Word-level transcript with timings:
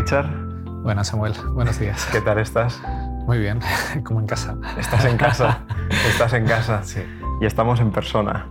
Richard. 0.00 0.30
Buenas 0.82 1.08
Samuel, 1.08 1.34
buenos 1.52 1.78
días. 1.78 2.08
¿Qué 2.10 2.22
tal 2.22 2.38
estás? 2.38 2.80
Muy 3.26 3.38
bien, 3.38 3.60
como 4.04 4.18
en 4.20 4.26
casa. 4.26 4.56
Estás 4.78 5.04
en 5.04 5.18
casa, 5.18 5.64
estás 6.08 6.32
en 6.32 6.46
casa. 6.46 6.82
Sí. 6.82 7.02
Y 7.42 7.44
estamos 7.44 7.80
en 7.80 7.90
persona 7.90 8.46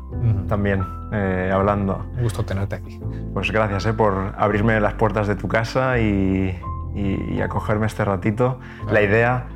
también, 0.48 0.86
eh, 1.12 1.50
hablando. 1.52 2.06
Un 2.18 2.22
gusto 2.22 2.46
tenerte 2.46 2.76
aquí. 2.76 3.00
Pues 3.34 3.50
gracias 3.52 3.88
eh, 3.88 3.94
por 3.94 4.36
abrirme 4.38 4.80
las 4.80 4.94
puertas 4.94 5.28
de 5.28 5.36
tu 5.36 5.48
casa 5.48 5.98
y, 5.98 6.56
y- 6.94 7.34
y 7.34 7.42
acogerme 7.42 7.88
este 7.88 8.06
ratito. 8.06 8.60
La 8.92 9.02
idea, 9.02 9.48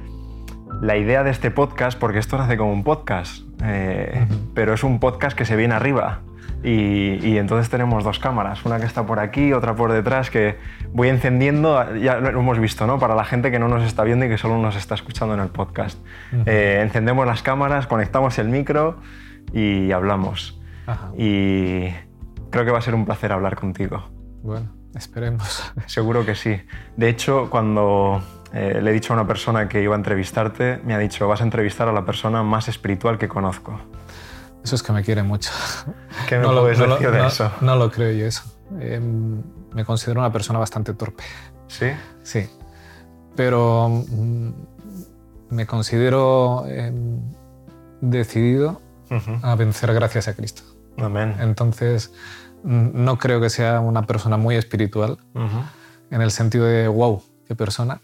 la 0.81 0.97
idea 0.97 1.23
de 1.23 1.29
este 1.29 1.51
podcast, 1.51 1.99
porque 1.99 2.17
esto 2.17 2.39
nace 2.39 2.57
como 2.57 2.73
un 2.73 2.83
podcast, 2.83 3.43
eh, 3.63 4.25
pero 4.55 4.73
es 4.73 4.83
un 4.83 4.99
podcast 4.99 5.37
que 5.37 5.45
se 5.45 5.55
viene 5.55 5.75
arriba. 5.75 6.21
Y, 6.63 7.19
y 7.27 7.37
entonces 7.37 7.69
tenemos 7.69 8.03
dos 8.03 8.19
cámaras, 8.19 8.63
una 8.65 8.79
que 8.79 8.85
está 8.85 9.05
por 9.05 9.19
aquí, 9.19 9.51
otra 9.51 9.75
por 9.75 9.91
detrás, 9.91 10.29
que 10.29 10.57
voy 10.93 11.09
encendiendo, 11.09 11.93
ya 11.95 12.19
lo 12.19 12.39
hemos 12.39 12.59
visto, 12.59 12.87
¿no? 12.87 12.99
Para 12.99 13.15
la 13.15 13.25
gente 13.25 13.51
que 13.51 13.59
no 13.59 13.67
nos 13.67 13.83
está 13.83 14.03
viendo 14.03 14.25
y 14.25 14.29
que 14.29 14.37
solo 14.37 14.57
nos 14.57 14.75
está 14.75 14.95
escuchando 14.95 15.33
en 15.33 15.41
el 15.41 15.49
podcast. 15.49 15.99
Ujú. 16.31 16.43
Eh, 16.45 16.79
encendemos 16.81 17.25
las 17.25 17.41
cámaras, 17.41 17.87
conectamos 17.87 18.37
el 18.39 18.47
micro 18.47 19.01
y 19.51 19.91
hablamos. 19.91 20.59
Ajá. 20.87 21.11
Y 21.17 21.89
creo 22.49 22.65
que 22.65 22.71
va 22.71 22.77
a 22.77 22.81
ser 22.81 22.95
un 22.95 23.05
placer 23.05 23.31
hablar 23.31 23.55
contigo. 23.55 24.09
Bueno, 24.41 24.69
esperemos. 24.95 25.73
Seguro 25.87 26.25
que 26.25 26.35
sí. 26.35 26.61
De 26.95 27.09
hecho, 27.09 27.49
cuando 27.49 28.21
eh, 28.53 28.79
le 28.81 28.91
he 28.91 28.93
dicho 28.93 29.13
a 29.13 29.15
una 29.15 29.27
persona 29.27 29.67
que 29.67 29.81
iba 29.81 29.95
a 29.95 29.97
entrevistarte, 29.97 30.79
me 30.85 30.93
ha 30.93 30.99
dicho, 30.99 31.27
vas 31.27 31.41
a 31.41 31.43
entrevistar 31.43 31.87
a 31.87 31.91
la 31.91 32.05
persona 32.05 32.43
más 32.43 32.67
espiritual 32.67 33.17
que 33.17 33.27
conozco. 33.27 33.79
Eso 34.63 34.75
es 34.75 34.83
que 34.83 34.91
me 34.93 35.03
quiere 35.03 35.23
mucho. 35.23 35.51
¿Qué 36.29 36.37
me 36.37 36.43
No 36.43 36.53
lo- 36.53 36.61
puedes 36.61 36.79
no 36.79 36.87
lo- 36.87 36.95
decir 36.95 37.11
de 37.11 37.17
no- 37.19 37.27
eso? 37.27 37.51
No 37.61 37.75
lo 37.75 37.91
creo 37.91 38.11
yo 38.11 38.25
eso. 38.25 38.43
Eh, 38.79 38.99
me 38.99 39.85
considero 39.85 40.19
una 40.21 40.31
persona 40.31 40.59
bastante 40.59 40.93
torpe. 40.93 41.23
¿Sí? 41.67 41.87
Sí. 42.23 42.49
Pero 43.35 43.89
mm, 43.89 44.49
me 45.49 45.65
considero 45.65 46.65
eh, 46.67 46.91
decidido 48.01 48.81
a 49.43 49.55
vencer 49.55 49.93
gracias 49.93 50.27
a 50.27 50.33
Cristo. 50.33 50.63
Amén. 50.97 51.35
Entonces, 51.39 52.11
mm, 52.63 52.89
no 53.03 53.17
creo 53.17 53.39
que 53.41 53.49
sea 53.49 53.79
una 53.79 54.03
persona 54.03 54.37
muy 54.37 54.55
espiritual 54.55 55.17
en 56.09 56.21
el 56.21 56.31
sentido 56.31 56.65
de 56.65 56.87
wow, 56.87 57.21
qué 57.47 57.55
persona, 57.55 58.01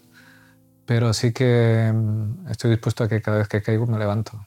pero 0.86 1.12
sí 1.12 1.32
que 1.32 1.92
mm, 1.94 2.48
estoy 2.50 2.70
dispuesto 2.70 3.04
a 3.04 3.08
que 3.08 3.20
cada 3.22 3.38
vez 3.38 3.48
que 3.48 3.62
caigo 3.62 3.86
me 3.86 3.98
levanto, 3.98 4.46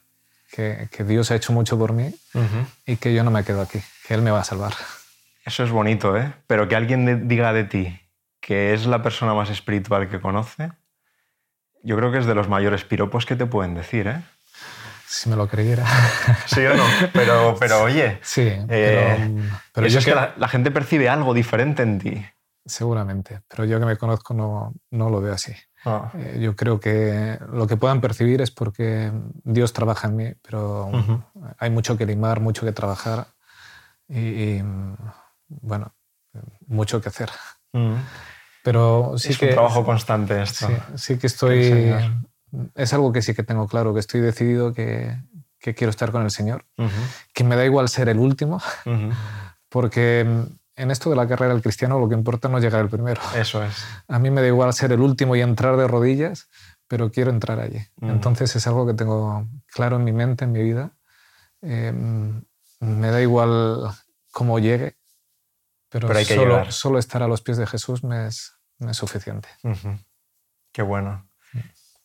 que, 0.54 0.88
que 0.92 1.04
Dios 1.04 1.32
ha 1.32 1.36
hecho 1.36 1.52
mucho 1.54 1.78
por 1.80 1.94
mí 1.94 2.14
Ujú. 2.34 2.66
y 2.86 2.98
que 2.98 3.14
yo 3.14 3.24
no 3.24 3.32
me 3.32 3.44
quedo 3.44 3.62
aquí, 3.62 3.80
que 4.08 4.14
Él 4.14 4.22
me 4.22 4.32
va 4.32 4.42
a 4.42 4.44
salvar. 4.44 4.74
Eso 5.46 5.64
es 5.64 5.72
bonito, 5.72 6.16
¿eh? 6.16 6.34
Pero 6.48 6.68
que 6.68 6.76
alguien 6.76 7.28
diga 7.28 7.52
de 7.54 7.64
ti 7.64 8.00
que 8.40 8.74
es 8.74 8.86
la 8.86 9.02
persona 9.02 9.34
más 9.34 9.50
espiritual 9.50 10.10
que 10.10 10.20
conoce, 10.20 10.72
yo 11.82 11.96
creo 11.98 12.12
que 12.12 12.18
es 12.20 12.26
de 12.26 12.36
los 12.36 12.50
mayores 12.50 12.84
piropos 12.84 13.26
que 13.26 13.36
te 13.38 13.46
pueden 13.46 13.74
decir, 13.74 14.08
¿eh? 14.08 14.22
Si 15.08 15.30
me 15.30 15.36
lo 15.38 15.48
creyera. 15.48 15.86
Sí 16.46 16.60
o 16.66 16.76
no, 16.76 16.84
pero, 17.14 17.56
pero 17.60 17.84
oye, 17.84 18.20
Sí, 18.22 18.52
pero, 18.68 19.18
mm, 19.18 19.50
pero 19.74 19.88
eso 19.88 19.94
yo 19.94 20.00
es 20.00 20.06
que 20.06 20.12
que- 20.12 20.16
la, 20.16 20.34
la 20.38 20.48
gente 20.50 20.72
percibe 20.72 21.08
algo 21.10 21.34
diferente 21.34 21.84
en 21.84 22.00
ti. 22.00 22.26
seguramente, 22.66 23.42
pero 23.48 23.64
yo 23.66 23.80
que 23.80 23.86
me 23.86 23.96
conozco 23.98 24.34
no, 24.34 24.74
no 24.92 25.10
lo 25.10 25.22
veo 25.22 25.34
así. 25.34 25.54
Ah. 25.86 26.12
Eh, 26.16 26.40
Yo 26.42 26.56
creo 26.56 26.80
que 26.80 27.38
lo 27.52 27.68
que 27.68 27.78
puedan 27.78 28.02
percibir 28.02 28.42
es 28.42 28.52
porque 28.52 29.12
Dios 29.44 29.74
trabaja 29.74 30.08
en 30.08 30.16
mí, 30.16 30.34
pero 30.42 30.88
Ujú. 30.88 31.24
hay 31.58 31.70
mucho 31.70 31.98
que 31.98 32.06
limar, 32.06 32.40
mucho 32.40 32.66
que 32.66 32.72
trabajar 32.72 33.28
y, 34.08 34.20
y, 34.20 34.64
bueno, 35.48 35.94
mucho 36.68 37.02
que 37.02 37.10
hacer. 37.10 37.30
Mm. 37.74 37.96
Pero 38.64 39.16
sí 39.18 39.30
es 39.30 39.38
que 39.38 39.48
un 39.48 39.54
trabajo 39.56 39.84
constante 39.86 40.42
esto. 40.42 40.68
sí, 40.68 40.74
sí 40.96 41.18
que 41.18 41.28
estoy. 41.28 41.94
Es 42.76 42.94
algo 42.94 43.12
que 43.12 43.22
sí 43.22 43.34
que 43.34 43.44
tengo 43.44 43.68
claro, 43.68 43.94
que 43.94 44.00
estoy 44.00 44.22
decidido 44.22 44.74
que, 44.74 45.18
que 45.60 45.74
quiero 45.74 45.90
estar 45.90 46.12
con 46.12 46.22
el 46.22 46.30
Señor, 46.32 46.66
Ujú, 46.78 46.90
que 47.34 47.44
me 47.44 47.56
da 47.56 47.66
igual 47.66 47.90
ser 47.90 48.10
el 48.10 48.20
último, 48.20 48.62
porque 49.70 50.46
en 50.76 50.92
esto 50.92 51.10
de 51.10 51.16
la 51.16 51.28
carrera 51.28 51.54
del 51.54 51.62
cristiano 51.62 52.00
lo 52.00 52.08
que 52.10 52.16
importa 52.16 52.50
no 52.50 52.58
es 52.58 52.64
llegar 52.64 52.82
el 52.82 52.90
primero. 52.90 53.22
Eso 53.36 53.64
es. 53.64 53.76
A 54.08 54.20
mí 54.20 54.30
me 54.32 54.42
da 54.42 54.48
igual 54.48 54.74
ser 54.74 54.92
el 54.92 55.02
último 55.02 55.36
y 55.36 55.42
entrar 55.42 55.78
de 55.78 55.88
rodillas, 55.88 56.50
pero 56.88 57.12
quiero 57.12 57.30
entrar 57.32 57.60
allí. 57.60 57.86
Ujú. 58.02 58.12
Entonces 58.12 58.56
es 58.56 58.66
algo 58.68 58.86
que 58.88 58.94
tengo 58.94 59.48
claro 59.68 59.98
en 59.98 60.04
mi 60.04 60.12
mente, 60.12 60.46
en 60.46 60.52
mi 60.52 60.64
vida. 60.64 60.92
Eh, 61.62 61.92
me 62.80 63.08
da 63.12 63.22
igual 63.22 63.90
cómo 64.32 64.60
llegue, 64.60 64.98
pero, 65.90 66.08
Pero 66.08 66.20
hay 66.20 66.26
que 66.26 66.36
solo, 66.36 66.52
llegar. 66.58 66.72
solo 66.74 67.00
estar 67.00 67.22
a 67.24 67.28
los 67.28 67.42
pies 67.42 67.58
de 67.58 67.68
Jesús 67.68 68.04
me 68.04 68.28
es, 68.28 68.54
me 68.80 68.92
es 68.92 68.98
suficiente. 68.98 69.48
Ujú. 69.64 69.98
Qué 70.72 70.82
bueno. 70.82 71.28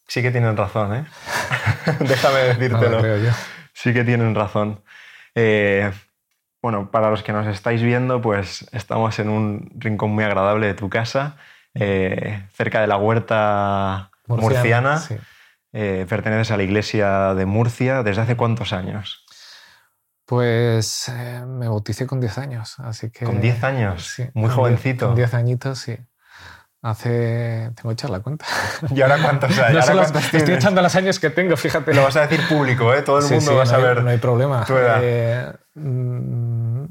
Sí 0.07 0.23
que 0.23 0.31
tienen 0.31 0.57
razón, 0.57 0.95
¿eh? 0.95 1.07
Déjame 2.01 2.39
No 2.41 2.47
lo 2.47 2.55
decírtelo. 2.59 2.99
creo 3.01 3.17
yo. 3.25 3.31
Sí 3.73 3.93
que 3.93 4.05
tienen 4.05 4.35
razón. 4.35 4.83
Eh, 5.35 5.91
bueno, 6.63 6.91
para 6.91 7.11
los 7.11 7.23
que 7.23 7.33
nos 7.33 7.47
estáis 7.47 7.83
viendo, 7.83 8.21
pues 8.21 8.69
estamos 8.73 9.19
en 9.19 9.29
un 9.29 9.71
rincón 9.77 10.11
muy 10.11 10.25
agradable 10.25 10.67
de 10.67 10.75
tu 10.75 10.89
casa, 10.89 11.37
eh, 11.75 12.47
cerca 12.53 12.81
de 12.81 12.87
la 12.87 12.97
huerta 12.97 14.11
murciana. 14.27 14.99
sí. 14.99 15.17
Eh, 15.73 16.07
perteneces 16.09 16.51
a 16.51 16.57
la 16.57 16.63
iglesia 16.63 17.35
de 17.35 17.45
Murcia. 17.45 18.03
¿Desde 18.03 18.23
hace 18.23 18.37
cuántos 18.37 18.73
años? 18.73 19.27
Pues 20.25 21.09
eh, 21.09 21.45
me 21.47 21.69
bauticé 21.69 22.07
con 22.07 22.21
10 22.21 22.39
años, 22.39 22.79
así 22.81 23.11
que... 23.11 23.25
¿Con 23.25 23.41
10 23.41 23.65
años? 23.65 24.07
Sí, 24.15 24.25
Muy 24.35 24.51
jovencito. 24.51 25.07
10 25.07 25.09
Con 25.09 25.17
10 25.17 25.35
añitos, 25.35 25.79
sí. 25.79 25.97
Hace... 26.81 27.73
Tengo 27.75 27.89
que 27.89 27.93
echar 27.95 28.11
la 28.11 28.21
cuenta. 28.21 28.45
¿Y 28.95 29.01
ahora 29.03 29.19
cuántos 29.21 29.51
cuántos 29.57 30.35
estoy 30.35 30.55
echando 30.55 30.81
los 30.81 30.95
años 30.95 31.19
que 31.19 31.31
tengo, 31.31 31.57
fíjate. 31.57 31.93
Lo 31.93 32.05
vas 32.05 32.17
a 32.17 32.27
decir 32.27 32.41
público, 32.49 32.95
¿eh? 32.95 33.03
Todo 33.03 33.19
el 33.19 33.25
Sí, 33.25 33.35
mundo 33.35 33.51
sí, 33.51 33.57
va 33.57 33.63
a 33.63 33.65
no 33.65 33.71
hay- 33.71 33.81
saber. 33.83 34.03
No 34.05 34.11
hay 34.11 34.19
problema. 34.19 34.65
tu 34.65 34.77
edad. 34.77 34.99
Eh, 35.03 35.53
mm, 35.75 36.85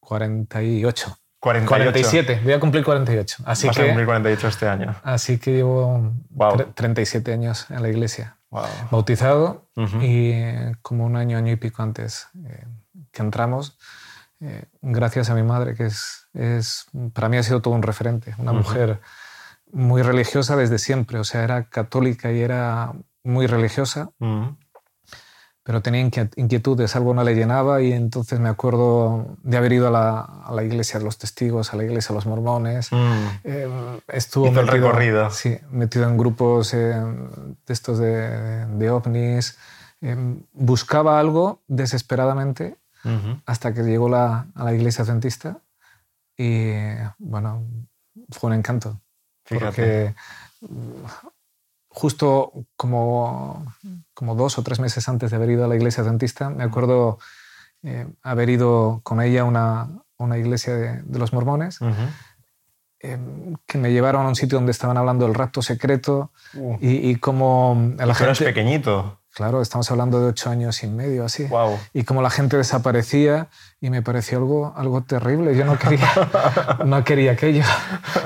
48. 0.00 1.18
48. 1.40 1.68
47. 1.68 2.40
Voy 2.42 2.52
a 2.52 2.60
cumplir 2.60 2.84
48. 2.84 3.42
Así 3.46 3.66
Vas 3.68 3.76
a 3.76 3.80
que, 3.80 3.86
cumplir 3.86 4.06
48 4.06 4.48
este 4.48 4.68
año. 4.68 4.96
así 5.04 5.38
que 5.38 5.52
llevo 5.52 6.12
Guau. 6.30 6.56
tre- 6.56 6.74
37 6.74 7.32
años 7.32 7.66
en 7.70 7.82
la 7.82 7.88
iglesia. 7.88 8.36
Wow. 8.50 8.64
Bautizado 8.90 9.68
y 10.00 10.30
eh, 10.30 10.72
como 10.80 11.04
un 11.04 11.16
año, 11.16 11.36
año 11.36 11.52
y 11.52 11.56
pico 11.56 11.82
antes 11.82 12.28
eh, 12.46 12.64
que 13.12 13.22
entramos, 13.22 13.78
eh, 14.40 14.64
gracias 14.80 15.28
a 15.28 15.34
mi 15.34 15.42
madre, 15.42 15.74
que 15.74 15.84
es, 15.86 16.27
es, 16.38 16.86
para 17.12 17.28
mí 17.28 17.36
ha 17.36 17.42
sido 17.42 17.60
todo 17.60 17.74
un 17.74 17.82
referente, 17.82 18.34
una 18.38 18.52
Ujú. 18.52 18.60
mujer 18.60 19.00
muy 19.72 20.00
religiosa 20.02 20.56
desde 20.56 20.78
siempre, 20.78 21.18
o 21.18 21.24
sea, 21.24 21.42
era 21.44 21.64
católica 21.64 22.32
y 22.32 22.40
era 22.40 22.92
muy 23.24 23.46
religiosa, 23.46 24.10
Mm. 24.18 24.56
pero 25.62 25.82
tenía 25.82 26.00
inquiet- 26.00 26.32
inquietudes, 26.36 26.96
algo 26.96 27.12
no 27.12 27.22
le 27.22 27.34
llenaba 27.34 27.82
y 27.82 27.92
entonces 27.92 28.40
me 28.40 28.48
acuerdo 28.48 29.36
de 29.42 29.56
haber 29.58 29.74
ido 29.74 29.88
a 29.88 29.90
la, 29.90 30.20
a 30.20 30.52
la 30.54 30.62
iglesia 30.62 30.98
de 30.98 31.04
los 31.04 31.18
testigos, 31.18 31.74
a 31.74 31.76
la 31.76 31.84
iglesia 31.84 32.08
de 32.08 32.14
los 32.14 32.24
mormones. 32.26 32.90
Mm. 32.90 32.96
Eh, 33.44 33.68
estuvo 34.08 34.46
Hizo 34.46 34.60
el 34.60 34.66
metido, 34.66 34.86
recorrido. 34.88 35.30
Sí, 35.30 35.58
metido 35.70 36.08
en 36.08 36.16
grupos 36.16 36.72
eh, 36.72 36.94
de 37.66 37.72
estos 37.74 37.98
de, 37.98 38.64
de 38.64 38.90
ovnis. 38.90 39.58
Eh, 40.00 40.16
buscaba 40.54 41.18
algo 41.20 41.60
desesperadamente 41.66 42.76
hasta 43.46 43.72
que 43.74 43.82
llegó 43.82 44.08
la, 44.08 44.46
a 44.54 44.64
la 44.64 44.72
iglesia 44.74 45.02
adventista 45.04 45.58
y 46.38 46.72
bueno, 47.18 47.66
fue 48.30 48.48
un 48.48 48.54
encanto. 48.56 49.00
Fíjate. 49.44 49.66
Porque 49.66 50.14
justo 51.88 52.52
como, 52.76 53.74
como 54.14 54.34
dos 54.34 54.56
o 54.58 54.62
tres 54.62 54.78
meses 54.78 55.08
antes 55.08 55.30
de 55.30 55.36
haber 55.36 55.50
ido 55.50 55.64
a 55.64 55.68
la 55.68 55.74
iglesia 55.76 56.02
adventista, 56.04 56.48
me 56.48 56.62
acuerdo 56.62 57.18
eh, 57.82 58.06
haber 58.22 58.50
ido 58.50 59.00
con 59.02 59.20
ella 59.20 59.40
a 59.40 59.44
una, 59.44 59.88
una 60.16 60.38
iglesia 60.38 60.74
de, 60.76 61.02
de 61.02 61.18
los 61.18 61.32
mormones, 61.32 61.80
eh, 63.00 63.18
que 63.66 63.78
me 63.78 63.92
llevaron 63.92 64.26
a 64.26 64.28
un 64.28 64.36
sitio 64.36 64.58
donde 64.58 64.72
estaban 64.72 64.96
hablando 64.96 65.24
del 65.26 65.34
rapto 65.34 65.62
secreto 65.62 66.30
Uh. 66.54 66.78
y, 66.80 67.10
y 67.10 67.16
como 67.16 67.92
la 67.98 68.14
Pero 68.14 68.24
eres 68.24 68.38
gente... 68.38 68.52
pequeñito. 68.54 69.20
Claro, 69.38 69.62
estamos 69.62 69.88
hablando 69.92 70.20
de 70.20 70.26
ocho 70.30 70.50
años 70.50 70.82
y 70.82 70.88
medio, 70.88 71.24
así. 71.24 71.44
Wow. 71.44 71.78
Y 71.92 72.02
como 72.02 72.22
la 72.22 72.28
gente 72.30 72.56
desaparecía 72.56 73.46
y 73.80 73.88
me 73.88 74.02
pareció 74.02 74.38
algo, 74.38 74.74
algo 74.76 75.02
terrible. 75.04 75.54
Yo 75.56 75.64
no 75.64 75.78
quería, 75.78 76.08
no 76.84 77.04
quería 77.04 77.30
aquello, 77.32 77.62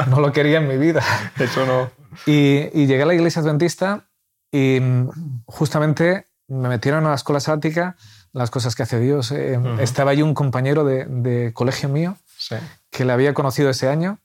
no 0.09 0.21
lo 0.21 0.33
quería 0.33 0.57
en 0.57 0.69
mi 0.69 0.79
vida. 0.79 1.03
Eso 1.39 1.67
no. 1.67 1.91
Y, 2.25 2.71
y 2.73 2.87
llegué 2.87 3.03
a 3.03 3.07
la 3.07 3.13
iglesia 3.13 3.43
adventista 3.43 4.05
y 4.51 4.81
mm, 4.81 5.11
justamente 5.45 6.25
me 6.49 6.71
metieron 6.71 7.05
a 7.05 7.11
la 7.11 7.15
escuela 7.17 7.41
sática, 7.41 7.97
las 8.33 8.51
cosas 8.51 8.75
que 8.75 8.85
hace 8.85 8.99
Dios. 8.99 9.33
Eh, 9.33 9.59
Ujú. 9.59 9.83
Estaba 9.83 10.13
allí 10.13 10.23
un 10.23 10.33
compañero 10.33 10.83
de, 10.85 11.05
de 11.05 11.53
colegio 11.53 11.91
mío 11.91 12.17
Sí. 12.39 12.57
que 12.91 13.05
le 13.05 13.13
había 13.13 13.35
conocido 13.35 13.69
ese 13.69 13.91
año, 13.91 14.19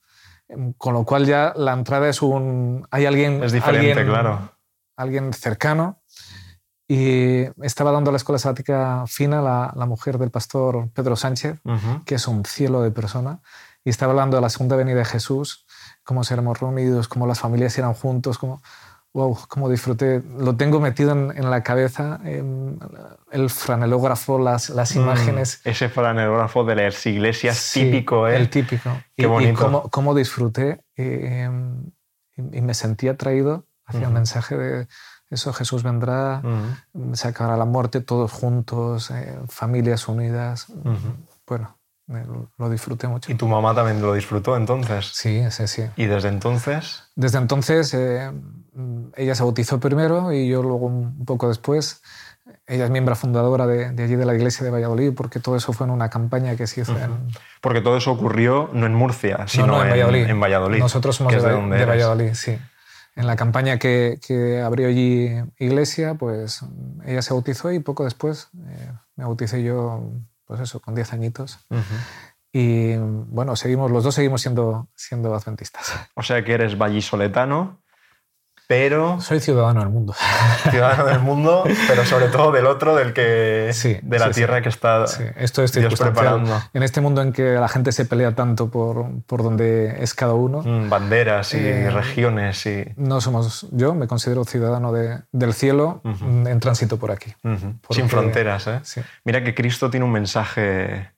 em, 0.47 0.71
con 0.77 0.93
lo 0.93 1.03
cual 1.03 1.25
ya 1.25 1.51
la 1.57 1.73
entrada 1.73 2.07
es 2.07 2.21
un... 2.21 2.87
Hay 2.91 3.05
alguien... 3.05 3.43
Es 3.43 3.51
diferente, 3.51 3.91
alguien- 3.91 4.07
claro. 4.07 4.51
Alguien 4.95 5.33
cercano. 5.33 5.99
Y 6.87 7.43
estaba 7.61 7.91
dando 7.91 8.11
la 8.11 8.17
escuela 8.17 8.39
sática 8.39 9.03
fina 9.07 9.41
la, 9.41 9.73
la 9.75 9.85
mujer 9.85 10.17
del 10.17 10.31
pastor 10.31 10.89
Pedro 10.93 11.15
Sánchez, 11.15 11.59
Ujú. 11.63 12.03
que 12.05 12.15
es 12.15 12.27
un 12.27 12.45
cielo 12.45 12.81
de 12.81 12.91
persona, 12.91 13.41
y 13.83 13.89
estaba 13.89 14.11
hablando 14.11 14.37
de 14.37 14.41
la 14.41 14.49
segunda 14.49 14.75
venida 14.75 14.99
de 14.99 15.05
Jesús 15.05 15.65
cómo 16.07 16.21
éramos 16.31 16.59
reunidos, 16.59 17.09
cómo 17.09 17.27
las 17.27 17.39
familias 17.39 17.77
eran 17.77 17.93
juntos, 17.93 18.37
cómo, 18.37 18.61
wow, 19.13 19.37
cómo 19.49 19.69
disfruté. 19.69 20.23
Lo 20.39 20.55
tengo 20.55 20.79
metido 20.79 21.11
en, 21.11 21.49
la 21.49 21.63
cabeza, 21.63 22.21
el 22.23 23.49
franelógrafo, 23.49 24.39
las, 24.39 24.69
las 24.69 24.95
mm, 24.95 24.99
imágenes. 24.99 25.59
ese 25.65 25.89
franelógrafo 25.89 26.63
de 26.63 26.75
las 26.75 27.05
iglesias 27.05 27.71
típico, 27.73 28.25
¿eh? 28.25 28.37
El 28.37 28.49
típico. 28.49 28.89
Qué 29.17 29.25
bonito. 29.25 29.51
Y 29.51 29.55
cómo, 29.55 29.89
cómo 29.89 30.15
disfruté 30.15 30.79
eh, 30.95 31.49
y, 32.37 32.61
me 32.61 32.73
sentí 32.73 33.09
atraído 33.09 33.65
hacia 33.85 34.07
el 34.07 34.13
mensaje 34.13 34.55
de 34.55 34.87
eso, 35.29 35.51
Jesús 35.53 35.83
vendrá, 35.83 36.41
se 37.13 37.27
acabará 37.27 37.57
la 37.57 37.65
muerte 37.65 38.01
todos 38.01 38.31
juntos, 38.31 39.11
eh, 39.11 39.37
familias 39.49 40.07
unidas. 40.07 40.67
Bueno, 41.45 41.77
lo 42.57 42.69
disfruté 42.69 43.07
mucho. 43.07 43.31
¿Y 43.31 43.35
tu 43.35 43.47
mamá 43.47 43.75
también 43.75 44.01
lo 44.01 44.13
disfrutó 44.13 44.55
entonces? 44.55 45.07
Sí, 45.13 45.43
sí, 45.51 45.67
sí. 45.67 45.83
¿Y 45.97 46.05
desde 46.05 46.29
entonces? 46.29 47.03
Desde 47.15 47.37
entonces 47.37 47.93
eh, 47.93 48.31
ella 49.17 49.35
se 49.35 49.43
bautizó 49.43 49.79
primero 49.79 50.31
y 50.31 50.47
yo 50.47 50.63
luego 50.63 50.85
un 50.85 51.25
poco 51.25 51.49
después. 51.49 52.01
Ella 52.65 52.85
es 52.85 52.91
miembro 52.91 53.13
fundadora 53.17 53.67
de, 53.67 53.87
allí 54.01 54.15
de 54.15 54.25
la 54.25 54.33
iglesia 54.33 54.63
de 54.63 54.71
Valladolid 54.71 55.11
porque 55.13 55.41
todo 55.41 55.57
eso 55.57 55.73
fue 55.73 55.85
en 55.85 55.91
una 55.91 56.09
campaña 56.09 56.55
que 56.55 56.65
se 56.65 56.81
hizo 56.81 56.97
en... 56.97 57.27
Porque 57.59 57.81
todo 57.81 57.97
eso 57.97 58.11
ocurrió 58.11 58.69
no 58.71 58.85
en 58.85 58.93
Murcia, 58.93 59.45
sino 59.47 59.83
en, 59.83 59.89
Valladolid. 59.89 60.29
en, 60.29 60.39
Valladolid. 60.39 60.79
Nosotros 60.79 61.17
somos 61.17 61.33
de, 61.33 61.39
de 61.39 61.85
Valladolid, 61.85 62.33
sí. 62.35 62.57
En 63.17 63.27
la 63.27 63.35
campaña 63.35 63.79
que, 63.79 64.19
que, 64.25 64.61
abrió 64.61 64.87
allí 64.87 65.31
iglesia, 65.57 66.13
pues 66.13 66.61
ella 67.03 67.21
se 67.21 67.33
bautizó 67.33 67.71
y 67.71 67.79
poco 67.79 68.03
después 68.03 68.49
eh, 68.67 68.91
me 69.15 69.25
bauticé 69.25 69.63
yo 69.63 70.11
pues 70.45 70.61
eso, 70.61 70.79
con 70.79 70.95
10 70.95 71.13
añitos. 71.13 71.59
Y 72.53 72.95
bueno, 72.95 73.55
seguimos, 73.55 73.91
los 73.91 74.03
dos 74.03 74.15
seguimos 74.15 74.41
siendo, 74.41 74.87
siendo 74.95 75.35
adventistas. 75.35 75.93
O 76.15 76.23
sea 76.23 76.43
que 76.43 76.53
eres 76.53 76.77
vallisoletano, 76.77 77.81
pero... 78.67 79.21
Soy 79.21 79.39
ciudadano 79.39 79.79
del 79.79 79.89
mundo. 79.89 80.13
Ciudadano 80.69 81.05
del 81.05 81.19
mundo, 81.19 81.63
pero 81.87 82.05
sobre 82.05 82.27
todo 82.27 82.51
del 82.51 82.65
otro, 82.65 82.95
del 82.95 83.13
que... 83.13 83.69
Sí, 83.71 83.97
de 84.01 84.19
la 84.19 84.31
tierra 84.31 84.61
que 84.61 84.67
está 84.69 85.05
Esto 85.37 85.63
es 85.63 85.71
Dios 85.71 85.95
preparando. 85.97 86.61
En 86.73 86.83
este 86.83 86.99
mundo 86.99 87.21
en 87.21 87.31
que 87.31 87.53
la 87.53 87.69
gente 87.69 87.93
se 87.93 88.03
pelea 88.05 88.35
tanto 88.35 88.69
por, 88.69 89.05
por 89.25 89.41
donde 89.41 90.03
es 90.03 90.13
cada 90.13 90.33
uno. 90.33 90.61
Mm, 90.63 90.89
banderas 90.89 91.53
y 91.53 91.59
eh, 91.59 91.89
regiones 91.89 92.65
y... 92.65 92.83
No 92.97 93.21
somos... 93.21 93.67
Yo 93.71 93.95
me 93.95 94.07
considero 94.07 94.43
ciudadano 94.43 94.91
de, 94.91 95.21
del 95.31 95.53
cielo 95.53 96.01
en 96.03 96.59
tránsito 96.59 96.97
por 96.97 97.11
aquí. 97.11 97.33
Sin 97.89 98.09
fronteras, 98.09 98.67
¿eh? 98.67 98.81
Mira 99.23 99.43
que 99.43 99.55
Cristo 99.55 99.89
tiene 99.89 100.05
un 100.05 100.11
mensaje 100.11 101.11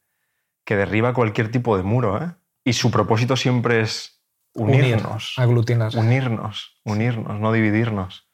que 0.65 0.75
derriba 0.75 1.13
cualquier 1.15 1.49
tipo 1.49 1.75
de 1.77 1.83
muro, 1.83 2.23
¿eh? 2.23 2.31
Y 2.63 2.73
su 2.73 2.91
propósito 2.91 3.35
siempre 3.35 3.81
es 3.81 4.18
unirnos. 4.63 5.33
aglutinar. 5.37 5.95
Unirnos, 5.95 6.79
unirnos, 6.83 7.39
no 7.39 7.51
dividirnos. 7.51 8.29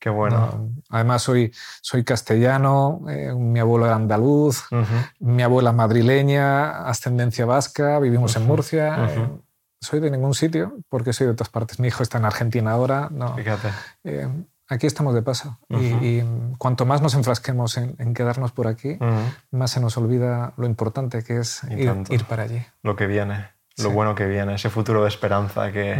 Qué 0.00 0.08
bueno. 0.08 0.70
además, 0.88 1.20
soy, 1.20 1.52
soy 1.82 2.04
castellano, 2.04 3.02
eh, 3.10 3.34
mi 3.36 3.60
abuelo 3.60 3.84
era 3.84 3.96
andaluz, 3.96 4.64
mi 5.18 5.42
abuela 5.42 5.72
madrileña, 5.72 6.86
ascendencia 6.88 7.44
vasca, 7.44 7.98
vivimos 7.98 8.34
en 8.36 8.46
Murcia. 8.46 9.10
Eh, 9.10 9.28
soy 9.78 10.00
de 10.00 10.10
ningún 10.10 10.32
sitio 10.34 10.78
porque 10.88 11.12
soy 11.12 11.26
de 11.26 11.34
otras 11.34 11.50
partes. 11.50 11.78
Mi 11.80 11.88
hijo 11.88 12.02
está 12.02 12.16
en 12.16 12.24
Argentina 12.24 12.72
ahora. 12.72 13.08
No. 13.12 13.36
Fíjate. 13.36 13.68
Eh, 14.04 14.26
aquí 14.68 14.86
estamos 14.86 15.12
de 15.14 15.20
paso. 15.20 15.58
y, 15.68 16.22
cuanto 16.56 16.86
más 16.86 17.02
nos 17.02 17.14
enfrasquemos 17.14 17.76
en, 17.76 18.14
quedarnos 18.14 18.52
por 18.52 18.68
aquí, 18.68 18.98
más 19.50 19.70
se 19.70 19.80
nos 19.80 19.98
olvida 19.98 20.54
lo 20.56 20.64
importante 20.64 21.22
que 21.22 21.40
es 21.40 21.62
ir, 21.64 21.92
ir, 22.08 22.24
para 22.24 22.44
allí. 22.44 22.64
Lo 22.82 22.96
que 22.96 23.06
viene 23.06 23.59
lo 23.82 23.90
bueno 23.90 24.14
que 24.14 24.26
viene, 24.26 24.54
ese 24.54 24.70
futuro 24.70 25.02
de 25.02 25.08
esperanza 25.08 25.72
que 25.72 25.98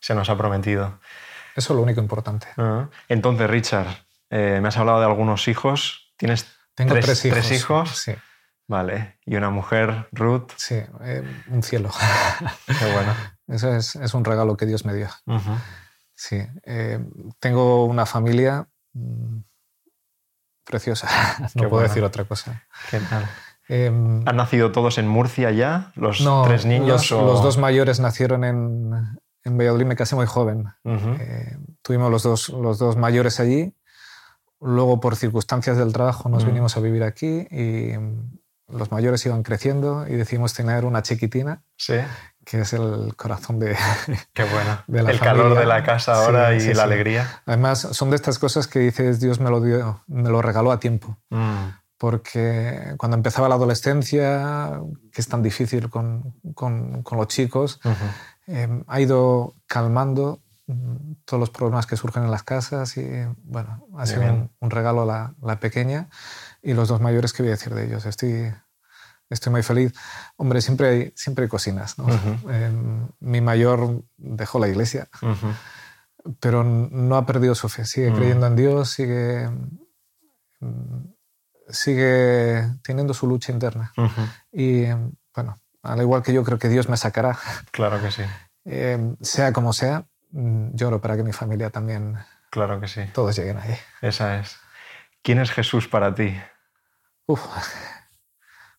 se 0.00 0.14
nos 0.14 0.28
ha 0.28 0.36
prometido. 0.36 0.98
Eso 1.54 1.72
es 1.72 1.76
lo 1.76 1.82
único 1.82 2.00
importante. 2.00 2.46
Entonces, 3.08 3.48
Richard, 3.48 3.88
eh, 4.30 4.58
me 4.62 4.68
has 4.68 4.76
hablado 4.76 5.00
de 5.00 5.06
algunos 5.06 5.48
hijos. 5.48 6.12
¿Tienes 6.16 6.46
Tengo 6.74 6.94
tres, 6.94 7.24
hijos? 7.24 7.38
¿Tres 7.38 7.52
hijos? 7.52 7.98
Sí. 7.98 8.14
Vale. 8.66 9.18
¿Y 9.26 9.36
una 9.36 9.50
mujer, 9.50 10.08
Ruth? 10.12 10.52
Sí, 10.56 10.76
eh, 11.02 11.22
un 11.48 11.62
cielo. 11.62 11.90
Qué 12.66 12.92
bueno. 12.92 13.14
Eso 13.48 13.74
es, 13.74 13.96
es, 13.96 14.14
un 14.14 14.24
regalo 14.24 14.56
que 14.56 14.64
Dios 14.64 14.84
me 14.86 14.94
dio. 14.94 15.08
Sí. 16.14 16.42
Eh, 16.64 17.04
tengo 17.38 17.84
una 17.84 18.06
familia 18.06 18.66
mm, 18.94 19.40
preciosa. 20.64 21.08
no 21.54 21.68
puedo 21.68 21.82
decir 21.82 22.02
otra 22.02 22.24
cosa. 22.24 22.64
Genial. 22.88 23.28
Em, 23.74 24.22
¿Han 24.28 24.36
nacido 24.36 24.70
todos 24.70 24.98
en 24.98 25.08
Murcia 25.08 25.50
ya, 25.50 25.92
los 25.94 26.22
tres 26.44 26.66
niños? 26.66 27.10
Los, 27.10 27.42
dos 27.42 27.56
mayores 27.56 28.00
nacieron 28.00 28.44
en, 28.44 28.92
en 29.44 29.56
Valladolid, 29.56 29.86
me 29.86 29.96
casé 29.96 30.14
muy 30.14 30.26
joven. 30.26 30.66
Eh, 30.84 31.56
tuvimos 31.80 32.10
los 32.10 32.22
dos, 32.22 32.50
los 32.50 32.78
dos 32.78 32.98
mayores 32.98 33.40
allí. 33.40 33.74
Luego, 34.60 35.00
por 35.00 35.16
circunstancias 35.16 35.78
del 35.78 35.94
trabajo, 35.94 36.28
nos 36.28 36.44
vinimos 36.44 36.76
a 36.76 36.80
vivir 36.80 37.02
aquí 37.02 37.46
y 37.50 37.92
los 38.68 38.92
mayores 38.92 39.24
iban 39.24 39.42
creciendo 39.42 40.06
y 40.06 40.16
decidimos 40.16 40.52
tener 40.52 40.84
una 40.84 41.00
chiquitina. 41.00 41.62
Sí. 41.78 41.94
Que 42.44 42.60
es 42.60 42.74
el 42.74 43.16
corazón 43.16 43.58
de. 43.58 43.74
Qué 44.34 44.44
bueno. 44.44 45.08
el 45.08 45.18
calor 45.18 45.58
de 45.58 45.64
la 45.64 45.82
casa 45.82 46.22
ahora 46.22 46.54
y 46.54 46.74
la 46.74 46.82
alegría. 46.82 47.40
Además, 47.46 47.80
son 47.92 48.10
de 48.10 48.16
estas 48.16 48.38
cosas 48.38 48.66
que 48.66 48.80
dices, 48.80 49.18
Dios 49.18 49.40
me 49.40 49.48
lo 49.48 49.62
dio, 49.62 50.02
me 50.08 50.28
lo 50.28 50.42
regaló 50.42 50.72
a 50.72 50.78
tiempo. 50.78 51.16
Mm 51.30 51.80
porque 52.02 52.96
cuando 52.98 53.16
empezaba 53.16 53.48
la 53.48 53.54
adolescencia, 53.54 54.80
que 55.12 55.20
es 55.20 55.28
tan 55.28 55.40
difícil 55.40 55.88
con, 55.88 56.34
con, 56.52 57.04
los 57.12 57.28
chicos, 57.28 57.78
eh, 58.48 58.82
ha 58.88 59.00
ido 59.00 59.54
calmando 59.68 60.42
mm, 60.66 61.12
todos 61.24 61.38
los 61.38 61.50
problemas 61.50 61.86
que 61.86 61.96
surgen 61.96 62.24
en 62.24 62.32
las 62.32 62.42
casas 62.42 62.96
y 62.96 63.08
bueno, 63.44 63.86
ha 63.96 64.06
sido 64.06 64.50
un, 64.58 64.70
regalo 64.72 65.06
la, 65.06 65.36
la, 65.40 65.60
pequeña 65.60 66.08
y 66.60 66.72
los 66.72 66.88
dos 66.88 67.00
mayores, 67.00 67.32
¿qué 67.32 67.44
voy 67.44 67.50
a 67.50 67.54
decir 67.54 67.72
de 67.72 67.84
ellos? 67.84 68.04
Estoy, 68.04 68.52
estoy 69.30 69.52
muy 69.52 69.62
feliz. 69.62 69.92
Hombre, 70.34 70.60
siempre 70.60 70.88
hay, 70.88 71.12
siempre 71.14 71.44
hay 71.44 71.48
cocinas. 71.48 71.98
¿no? 71.98 72.08
Em, 72.50 73.06
mi 73.20 73.40
mayor 73.40 74.02
dejó 74.16 74.58
la 74.58 74.66
iglesia, 74.66 75.08
pero 76.40 76.64
no 76.64 77.16
ha 77.16 77.24
perdido 77.26 77.54
su 77.54 77.68
fe, 77.68 77.84
sigue 77.84 78.12
creyendo 78.12 78.48
en 78.48 78.56
Dios, 78.56 78.90
sigue 78.90 79.48
mm, 80.58 81.12
sigue 81.68 82.68
teniendo 82.82 83.14
su 83.14 83.26
lucha 83.26 83.52
interna. 83.52 83.92
Y 84.52 84.86
bueno, 85.34 85.58
al 85.82 86.00
igual 86.00 86.22
que 86.22 86.32
yo 86.32 86.44
creo 86.44 86.58
que 86.58 86.68
Dios 86.68 86.88
me 86.88 86.96
sacará. 86.96 87.38
Claro 87.70 88.00
que 88.00 88.10
sí. 88.10 88.22
Eh, 88.64 89.16
sea 89.20 89.52
como 89.52 89.72
sea, 89.72 90.06
mm, 90.30 90.74
lloro 90.74 91.00
para 91.00 91.16
que 91.16 91.22
mi 91.22 91.32
familia 91.32 91.70
también. 91.70 92.16
Claro 92.50 92.80
que 92.80 92.88
sí. 92.88 93.02
Todos 93.12 93.36
lleguen 93.36 93.58
ahí. 93.58 93.76
Esa 94.00 94.38
es. 94.38 94.58
¿Quién 95.22 95.40
es 95.40 95.50
Jesús 95.50 95.88
para 95.88 96.14
ti? 96.14 96.36
Uf, 97.26 97.44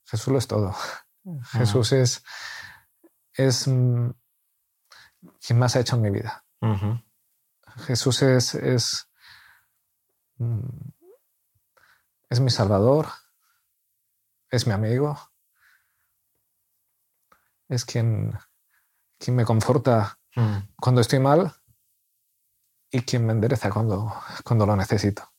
Jesús 0.05 0.27
lo 0.27 0.37
es 0.37 0.47
todo. 0.47 0.75
Jesús 1.53 1.93
es, 1.93 2.23
es 3.33 3.67
mm, 3.67 4.09
quien 5.45 5.59
más 5.59 5.75
ha 5.75 5.79
hecho 5.79 5.95
en 5.95 6.01
mi 6.01 6.09
vida. 6.09 6.43
Jesús 7.87 8.21
es, 8.21 8.55
es 8.55 9.09
mm, 10.37 10.67
es 12.29 12.39
mi 12.39 12.49
salvador, 12.49 13.07
es 14.49 14.67
mi 14.67 14.73
amigo, 14.73 15.17
es 17.69 17.85
quien, 17.85 18.37
quien 19.17 19.35
me 19.35 19.45
conforta 19.45 20.17
mm. 20.35 20.57
cuando 20.79 21.01
estoy 21.01 21.19
mal 21.19 21.53
y 22.91 23.01
quien 23.01 23.25
me 23.25 23.33
endereza 23.33 23.71
cuando, 23.71 24.13
cuando 24.43 24.65
lo 24.65 24.75
necesito. 24.75 25.31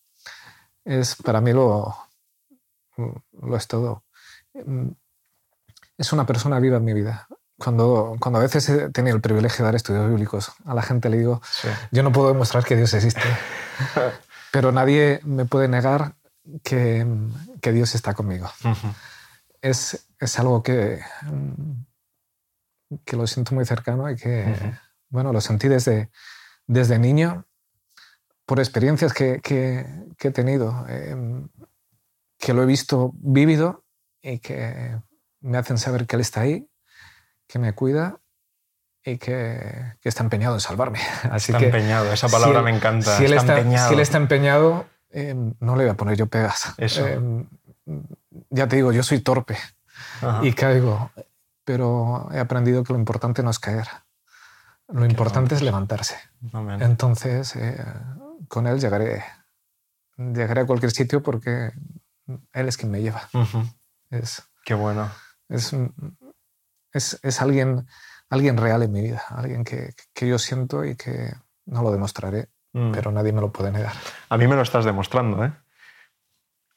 Es 0.85 1.17
para 1.17 1.41
mí 1.41 1.53
lo, 1.53 1.97
lo 2.97 3.57
es 3.57 3.67
todo. 3.67 4.05
Es 5.97 6.12
una 6.12 6.26
persona 6.26 6.59
viva 6.59 6.79
en 6.79 6.85
mi 6.85 6.93
vida. 6.93 7.26
Cuando, 7.57 8.17
cuando 8.21 8.41
a 8.41 8.43
veces 8.43 8.69
he 8.69 8.91
tenido 8.91 9.14
el 9.14 9.23
privilegio 9.23 9.59
de 9.59 9.64
dar 9.64 9.75
estudios 9.76 10.09
bíblicos, 10.09 10.53
a 10.64 10.75
la 10.75 10.83
gente 10.83 11.09
le 11.09 11.19
digo, 11.19 11.41
yo 11.93 12.03
no 12.03 12.11
puedo 12.11 12.29
demostrar 12.29 12.64
que 12.64 12.75
Dios 12.76 12.93
existe, 12.95 13.23
pero 14.53 14.73
nadie 14.73 15.21
me 15.23 15.45
puede 15.45 15.69
negar 15.69 16.17
que, 16.62 17.06
que 17.60 17.72
Dios 17.72 17.94
está 17.94 18.14
conmigo. 18.14 18.50
es, 19.60 20.08
es, 20.18 20.38
algo 20.38 20.62
que, 20.62 21.00
que 23.04 23.16
lo 23.16 23.26
siento 23.26 23.54
muy 23.54 23.64
cercano 23.64 24.10
y 24.10 24.16
que, 24.16 24.76
bueno, 25.08 25.32
lo 25.32 25.40
sentí 25.40 25.68
desde, 25.68 26.10
desde 26.66 26.98
niño 26.98 27.46
por 28.46 28.58
experiencias 28.60 29.12
que, 29.12 29.40
que, 29.40 29.86
he 30.18 30.30
tenido, 30.30 30.86
em, 30.88 31.48
que 32.38 32.52
lo 32.52 32.62
he 32.62 32.66
visto 32.66 33.12
vívido 33.14 33.84
y 34.22 34.38
que 34.38 34.98
me 35.40 35.58
hacen 35.58 35.78
saber 35.78 36.06
que 36.06 36.16
Él 36.16 36.20
está 36.22 36.42
ahí, 36.42 36.68
que 37.46 37.58
me 37.58 37.74
cuida 37.74 38.20
y 39.02 39.18
que, 39.18 39.96
que 40.00 40.08
está 40.08 40.22
empeñado 40.22 40.54
en 40.54 40.60
salvarme. 40.60 40.98
Así 41.30 41.52
está 41.52 41.64
empeñado, 41.64 42.12
esa 42.12 42.28
palabra 42.28 42.62
me 42.62 42.74
encanta. 42.74 43.16
Si 43.16 43.24
él 43.24 43.34
está, 43.34 43.62
si 43.88 43.94
él 43.94 44.00
está 44.00 44.16
empeñado, 44.16 44.86
Em, 45.14 45.54
no 45.61 45.76
le 45.76 45.85
voy 45.85 45.92
a 45.92 45.97
poner 45.97 46.16
yo 46.16 46.26
pegas. 46.26 46.75
Em, 46.76 47.47
ya 48.50 48.66
te 48.66 48.76
digo, 48.76 48.90
yo 48.90 49.04
soy 49.04 49.21
torpe 49.21 49.56
y 50.42 50.52
caigo, 50.52 51.12
pero 51.64 52.28
he 52.33 52.40
aprendido 52.40 52.83
que 52.83 52.92
lo 52.92 52.99
importante 52.99 53.44
no 53.44 53.50
es 53.50 53.61
caer. 53.61 53.87
Lo 54.88 55.06
importante 55.06 55.54
es 55.54 55.62
levantarse. 55.62 56.16
Entonces, 56.80 57.54
eh, 57.54 57.83
con 58.49 58.66
Él 58.66 58.80
llegaré, 58.80 59.25
llegaré 60.16 60.62
a 60.62 60.66
cualquier 60.66 60.90
sitio 60.90 61.23
porque 61.23 61.73
Él 62.52 62.68
es 62.68 62.76
quien 62.76 62.90
me 62.90 63.00
lleva. 63.00 63.28
es, 64.11 64.42
Qué 64.64 64.75
bueno. 64.75 65.09
Es, 65.49 65.76
es, 66.92 67.21
es, 67.23 67.40
alguien, 67.40 67.87
alguien 68.30 68.56
real 68.56 68.83
en 68.83 68.90
mi 68.90 69.00
vida, 69.00 69.23
alguien 69.28 69.62
que, 69.62 69.94
que 70.12 70.26
yo 70.26 70.40
siento 70.40 70.85
y 70.85 70.97
que 70.97 71.33
no 71.66 71.83
lo 71.83 71.92
demostraré, 71.92 72.49
mm. 72.75 72.93
pero 72.93 73.11
nadie 73.11 73.33
me 73.33 73.40
lo 73.40 73.50
puede 73.50 73.73
negar. 73.73 73.95
A 74.28 74.37
mí 74.37 74.47
me 74.47 74.57
lo 74.57 74.62
estás 74.62 74.85
demostrando. 74.85 75.43
¿eh? 75.45 75.52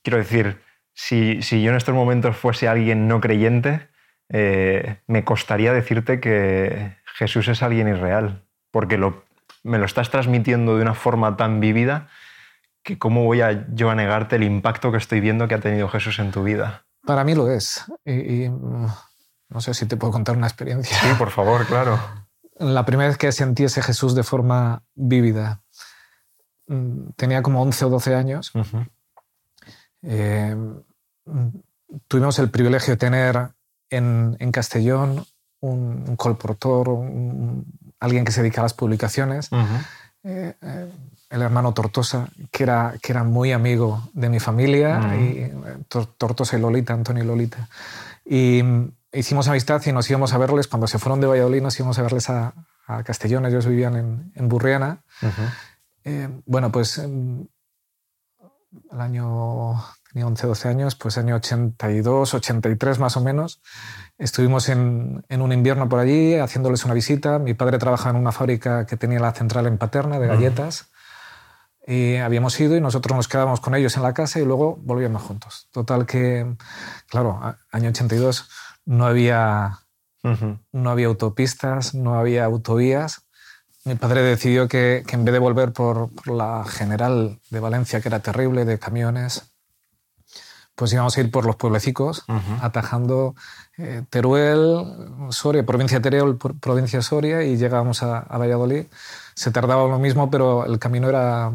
Quiero 0.01 0.18
decir, 0.18 0.62
si, 0.94 1.42
si 1.42 1.62
yo 1.62 1.72
en 1.72 1.77
estos 1.77 1.94
momentos 1.94 2.38
fuese 2.38 2.70
alguien 2.70 3.10
no 3.10 3.20
creyente, 3.20 3.89
eh, 4.30 5.01
me 5.08 5.25
costaría 5.25 5.74
decirte 5.74 6.20
que 6.20 6.96
Jesús 7.18 7.48
es 7.50 7.62
alguien 7.62 7.88
irreal, 7.88 8.46
porque 8.72 8.98
lo, 8.98 9.25
me 9.63 9.77
lo 9.77 9.86
estás 9.86 10.10
transmitiendo 10.10 10.75
de 10.77 10.82
una 10.82 10.94
forma 10.94 11.36
tan 11.38 11.60
vívida 11.60 12.08
que 12.84 12.98
cómo 12.98 13.25
voy 13.25 13.42
a 13.42 13.68
yo 13.74 13.89
a 13.89 13.96
negarte 13.96 14.38
el 14.38 14.44
impacto 14.44 14.92
que 14.92 14.98
estoy 14.98 15.20
viendo 15.20 15.48
que 15.48 15.56
ha 15.56 15.60
tenido 15.60 15.89
Jesús 15.89 16.20
en 16.20 16.32
tu 16.32 16.44
vida. 16.44 16.86
Para 17.06 17.24
mí 17.24 17.36
lo 17.36 17.51
es. 17.51 17.84
Y, 18.06 18.50
mm, 18.50 18.88
no 19.50 19.62
sé 19.62 19.74
si 19.74 19.86
te 19.86 19.98
puedo 19.98 20.13
contar 20.13 20.38
una 20.38 20.48
experiencia. 20.48 20.98
Sí, 20.98 21.08
por 21.18 21.32
favor, 21.32 21.66
claro. 21.66 22.00
La 22.60 22.86
primera 22.86 23.10
vez 23.10 23.18
que 23.18 23.32
sentí 23.32 23.63
ese 23.63 23.82
Jesús 23.82 24.16
de 24.16 24.24
forma 24.24 24.84
vívida, 24.96 25.62
tenía 27.15 27.41
como 27.41 27.62
11 27.62 27.86
o 27.86 27.89
12 27.89 28.15
años. 28.15 28.51
Eh, 30.03 30.55
mm, 31.25 31.47
tuvimos 32.07 32.38
el 32.39 32.50
privilegio 32.50 32.93
de 32.93 32.97
tener 32.97 33.50
en, 33.89 34.51
Castellón 34.51 35.25
un, 35.59 36.15
colportor, 36.15 36.89
alguien 38.00 38.25
que 38.25 38.31
se 38.31 38.41
dedica 38.41 38.62
a 38.62 38.65
las 38.65 38.74
publicaciones, 38.74 39.50
eh, 40.24 40.53
eh, 40.62 40.91
el 41.29 41.41
hermano 41.41 41.74
Tortosa, 41.74 42.29
que 42.51 42.63
era, 42.63 42.95
que 43.01 43.12
era 43.12 43.24
muy 43.24 43.51
amigo 43.51 44.09
de 44.13 44.29
mi 44.29 44.39
familia, 44.39 45.15
y, 45.15 45.51
Tortosa 45.88 46.57
y 46.57 46.62
Lolita, 46.62 46.93
Antonio 46.93 47.24
y 47.24 47.27
Lolita. 47.27 47.69
Y 48.25 48.62
mm, 48.63 48.91
hicimos 49.13 49.47
amistad 49.47 49.81
y 49.86 49.91
nos 49.91 50.09
íbamos 50.09 50.33
a 50.33 50.38
verles, 50.38 50.67
cuando 50.67 50.88
se 50.88 51.00
fueron 51.00 51.21
de 51.21 51.27
Valladolid 51.27 51.62
nos 51.62 51.79
íbamos 51.79 51.97
a 52.00 52.01
verles 52.01 52.29
a, 52.29 52.53
Castellón, 53.03 53.45
ellos 53.45 53.65
vivían 53.65 53.97
en, 53.97 54.31
en 54.33 54.47
Burriana. 54.47 55.00
Bueno, 56.46 56.72
pues 56.72 57.00
el 58.92 59.02
año 59.02 59.84
tenía 60.12 60.28
11, 60.28 60.48
12 60.48 60.68
años, 60.70 60.96
pues 60.96 61.18
año 61.18 61.36
82, 61.36 62.34
83 62.34 63.00
más 63.00 63.18
o 63.18 63.22
menos. 63.22 63.62
Estuvimos 64.18 64.70
en, 64.70 65.24
un 65.30 65.52
invierno 65.52 65.90
por 65.90 66.00
allí 66.00 66.36
haciéndoles 66.36 66.86
una 66.86 66.94
visita. 66.94 67.40
Mi 67.40 67.54
padre 67.54 67.78
trabajaba 67.78 68.12
en 68.12 68.22
una 68.22 68.32
fábrica 68.32 68.86
que 68.86 68.98
tenía 68.98 69.20
la 69.20 69.34
central 69.34 69.68
en 69.68 69.78
Paterna 69.78 70.20
de 70.20 70.28
galletas. 70.28 70.90
Y 71.86 72.18
habíamos 72.18 72.60
ido 72.60 72.76
y 72.76 72.82
nosotros 72.82 73.16
nos 73.16 73.28
quedábamos 73.28 73.62
con 73.62 73.74
ellos 73.74 73.96
en 73.96 74.04
la 74.04 74.14
casa 74.14 74.40
y 74.40 74.46
luego 74.46 74.78
volvíamos 74.82 75.22
juntos. 75.22 75.70
Total 75.72 76.06
que, 76.06 76.56
claro, 77.08 77.40
año 77.72 77.90
82 77.90 78.50
no 78.86 79.06
había, 79.06 79.80
no 80.72 80.90
había 80.90 81.08
autopistas, 81.08 81.94
no 81.94 82.16
había 82.16 82.44
autovías. 82.44 83.26
Mi 83.88 83.96
padre 83.96 84.22
decidió 84.22 84.67
que, 84.67 85.06
en 85.10 85.24
vez 85.24 85.32
de 85.32 85.39
volver 85.39 85.72
por, 85.72 86.10
por, 86.10 86.27
la 86.36 86.65
general 86.65 87.39
de 87.50 87.60
Valencia, 87.62 88.01
que 88.01 88.10
era 88.10 88.20
terrible, 88.20 88.65
de 88.65 88.77
camiones, 88.77 89.53
pues 90.75 90.91
íbamos 90.91 91.15
a 91.17 91.22
ir 91.22 91.32
por 91.32 91.46
los 91.46 91.56
pueblecicos, 91.56 92.25
atajando 92.62 93.34
eh, 93.77 94.03
Teruel, 94.10 95.29
Soria, 95.29 95.65
provincia 95.65 96.00
de 96.00 96.10
Teruel, 96.10 96.38
provincia 96.38 97.00
de 97.00 97.03
Soria, 97.03 97.44
y 97.44 97.56
llegábamos 97.56 98.03
a, 98.03 98.25
Valladolid. 98.38 98.88
Se 99.36 99.51
tardaba 99.51 99.88
lo 99.88 100.00
mismo, 100.00 100.29
pero 100.29 100.65
el 100.65 100.79
camino 100.79 101.08
era 101.08 101.53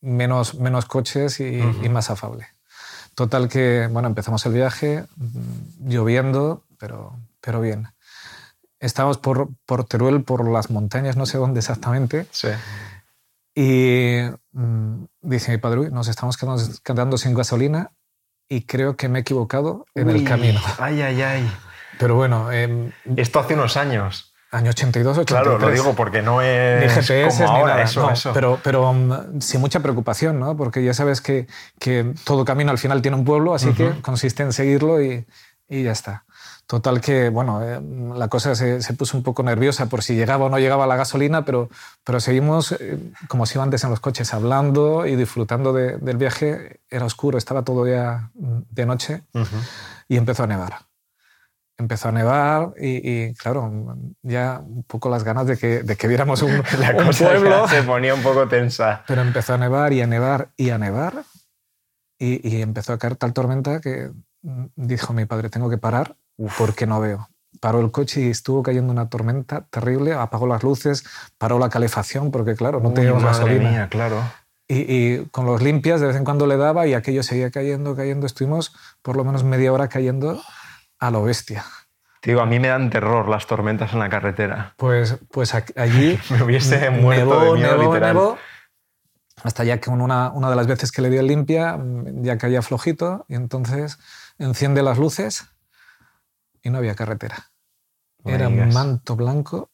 menos, 0.00 0.54
menos 0.54 0.86
coches 0.86 1.38
y, 1.38 1.60
más 1.90 2.08
afable. 2.08 2.46
Total 3.14 3.46
que, 3.48 3.90
bueno, 3.92 4.08
empezamos 4.08 4.46
el 4.46 4.54
viaje, 4.54 5.04
lloviendo, 5.84 6.64
pero, 6.78 7.12
pero 7.42 7.60
bien. 7.60 7.88
Estábamos 8.80 9.18
por, 9.18 9.48
por 9.66 9.84
Teruel, 9.84 10.22
por 10.22 10.48
las 10.48 10.70
montañas, 10.70 11.16
no 11.16 11.26
sé 11.26 11.38
dónde 11.38 11.60
exactamente. 11.60 12.26
Sí. 12.30 12.48
Y 13.54 14.20
mm, 14.52 15.04
dice 15.22 15.50
mi 15.50 15.58
padre, 15.58 15.90
nos 15.90 16.06
estamos 16.08 16.36
quedando, 16.36 16.62
quedando 16.84 17.18
sin 17.18 17.34
gasolina 17.34 17.90
y 18.48 18.62
creo 18.62 18.96
que 18.96 19.08
me 19.08 19.18
he 19.18 19.22
equivocado 19.22 19.84
en 19.94 20.10
el 20.10 20.24
camino. 20.24 20.60
Ay, 20.78 21.02
ay, 21.02 21.22
ay. 21.22 21.52
Pero 21.98 22.14
bueno... 22.14 22.52
Em, 22.52 22.92
Esto 23.16 23.40
hace 23.40 23.54
unos 23.54 23.76
años. 23.76 24.32
Año 24.50 24.70
82, 24.70 25.18
83. 25.18 25.42
Claro, 25.42 25.58
lo 25.58 25.70
digo 25.70 25.94
porque 25.94 26.22
no 26.22 26.40
es 26.40 26.80
ni 26.80 26.88
GPS 26.88 27.44
como 27.44 27.58
ahora, 27.58 27.82
Eso, 27.82 28.10
eso. 28.10 28.32
Pero, 28.32 28.58
pero 28.62 28.88
um, 28.88 29.40
sin 29.40 29.60
mucha 29.60 29.80
preocupación, 29.80 30.38
¿no? 30.38 30.56
Porque 30.56 30.82
ya 30.82 30.94
sabes 30.94 31.20
que, 31.20 31.46
que 31.78 32.14
todo 32.24 32.46
camino 32.46 32.70
al 32.70 32.78
final 32.78 33.02
tiene 33.02 33.18
un 33.18 33.24
pueblo, 33.24 33.54
así 33.54 33.74
que 33.74 34.00
consiste 34.00 34.42
en 34.44 34.54
seguirlo 34.54 35.02
y, 35.02 35.26
y 35.68 35.82
ya 35.82 35.92
está. 35.92 36.24
Total 36.68 37.00
que, 37.00 37.30
bueno, 37.30 37.62
eh, 37.62 37.80
la 38.14 38.28
cosa 38.28 38.54
se, 38.54 38.92
puso 38.92 39.16
un 39.16 39.22
poco 39.22 39.42
nerviosa 39.42 39.86
por 39.86 40.02
si 40.02 40.14
llegaba 40.14 40.44
o 40.44 40.48
no 40.50 40.58
llegaba 40.58 40.86
la 40.86 40.96
gasolina, 40.96 41.46
pero, 41.46 41.70
pero 42.04 42.20
seguimos 42.20 42.72
eh, 42.72 42.98
como 43.26 43.46
si 43.46 43.56
iba 43.56 43.64
antes 43.64 43.84
en 43.84 43.90
los 43.90 44.00
coches, 44.00 44.34
hablando 44.34 45.06
y 45.06 45.16
disfrutando 45.16 45.72
del 45.72 46.16
viaje. 46.18 46.80
Era 46.90 47.06
oscuro, 47.06 47.38
estaba 47.38 47.62
todo 47.62 47.88
ya 47.88 48.30
de 48.34 48.84
noche 48.84 49.22
y 50.08 50.18
empezó 50.18 50.42
a 50.42 50.46
nevar. 50.46 50.80
Empezó 51.78 52.10
a 52.10 52.12
nevar 52.12 52.74
y, 52.78 53.32
claro, 53.32 53.96
ya 54.20 54.60
un 54.62 54.82
poco 54.82 55.08
las 55.08 55.24
ganas 55.24 55.46
de 55.46 55.56
que, 55.56 55.82
de 55.82 55.96
que 55.96 56.06
viéramos 56.06 56.42
un, 56.42 56.52
la 56.80 56.94
pueblo. 57.18 57.66
Se 57.66 57.82
ponía 57.82 58.14
un 58.14 58.22
poco 58.22 58.46
tensa. 58.46 59.04
Pero 59.06 59.22
empezó 59.22 59.54
a 59.54 59.56
nevar 59.58 59.94
y 59.94 60.02
a 60.02 60.06
nevar 60.06 60.50
y 60.54 60.68
a 60.68 60.76
nevar 60.76 61.24
y, 62.18 62.46
y 62.46 62.60
empezó 62.60 62.92
a 62.92 62.98
caer 62.98 63.16
tal 63.16 63.32
tormenta 63.32 63.80
que 63.80 64.10
dijo 64.76 65.14
mi 65.14 65.24
padre, 65.24 65.48
tengo 65.48 65.70
que 65.70 65.78
parar 65.78 66.17
porque 66.56 66.86
no 66.86 67.00
veo. 67.00 67.28
Paró 67.60 67.80
el 67.80 67.90
coche 67.90 68.20
y 68.20 68.30
estuvo 68.30 68.62
cayendo 68.62 68.92
una 68.92 69.08
tormenta 69.08 69.62
terrible, 69.70 70.14
apagó 70.14 70.46
las 70.46 70.62
luces, 70.62 71.04
paró 71.38 71.58
la 71.58 71.68
calefacción, 71.68 72.30
porque 72.30 72.54
claro, 72.54 72.80
no 72.80 72.92
teníamos 72.92 73.24
gasolina. 73.24 73.70
Mía, 73.70 73.88
claro. 73.90 74.22
Y, 74.68 75.24
con 75.30 75.46
los 75.46 75.62
limpias 75.62 76.00
de 76.00 76.08
vez 76.08 76.16
en 76.16 76.24
cuando 76.24 76.46
le 76.46 76.58
daba 76.58 76.86
y 76.86 76.92
aquello 76.94 77.22
seguía 77.22 77.50
cayendo, 77.50 77.96
cayendo. 77.96 78.26
Estuvimos 78.26 78.74
por 79.02 79.16
lo 79.16 79.24
menos 79.24 79.42
media 79.42 79.72
hora 79.72 79.88
cayendo 79.88 80.40
a 80.98 81.10
lo 81.10 81.22
bestia. 81.22 81.64
digo, 82.22 82.42
a 82.42 82.46
mí 82.46 82.60
me 82.60 82.68
dan 82.68 82.90
terror 82.90 83.28
las 83.28 83.46
tormentas 83.46 83.94
en 83.94 83.98
la 83.98 84.10
carretera. 84.10 84.74
Pues, 84.76 85.16
pues 85.32 85.54
allí... 85.54 86.18
me 86.30 86.42
hubiese 86.42 86.90
muerto 86.90 87.40
de 87.40 87.52
miedo 87.54 87.78
literal. 87.78 88.18
hasta 89.42 89.64
ya 89.64 89.78
que 89.80 89.88
una, 89.88 90.30
una 90.30 90.50
de 90.50 90.56
las 90.56 90.66
veces 90.66 90.92
que 90.92 91.00
le 91.00 91.08
dio 91.08 91.20
el 91.20 91.26
limpia 91.26 91.80
ya 92.16 92.36
caía 92.36 92.60
flojito 92.60 93.24
y 93.26 93.36
entonces 93.36 93.98
enciende 94.38 94.82
las 94.82 94.98
luces 94.98 95.48
y 96.68 96.70
no 96.70 96.78
había 96.78 96.94
carretera. 96.94 97.50
Era 98.24 98.48
un 98.48 98.68
manto 98.72 99.16
blanco 99.16 99.70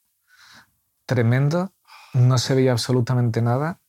tremendo, 1.07 1.73
no 2.15 2.39
se 2.39 2.55
veía 2.55 2.73
absolutamente 2.73 3.43
nada. 3.43 3.81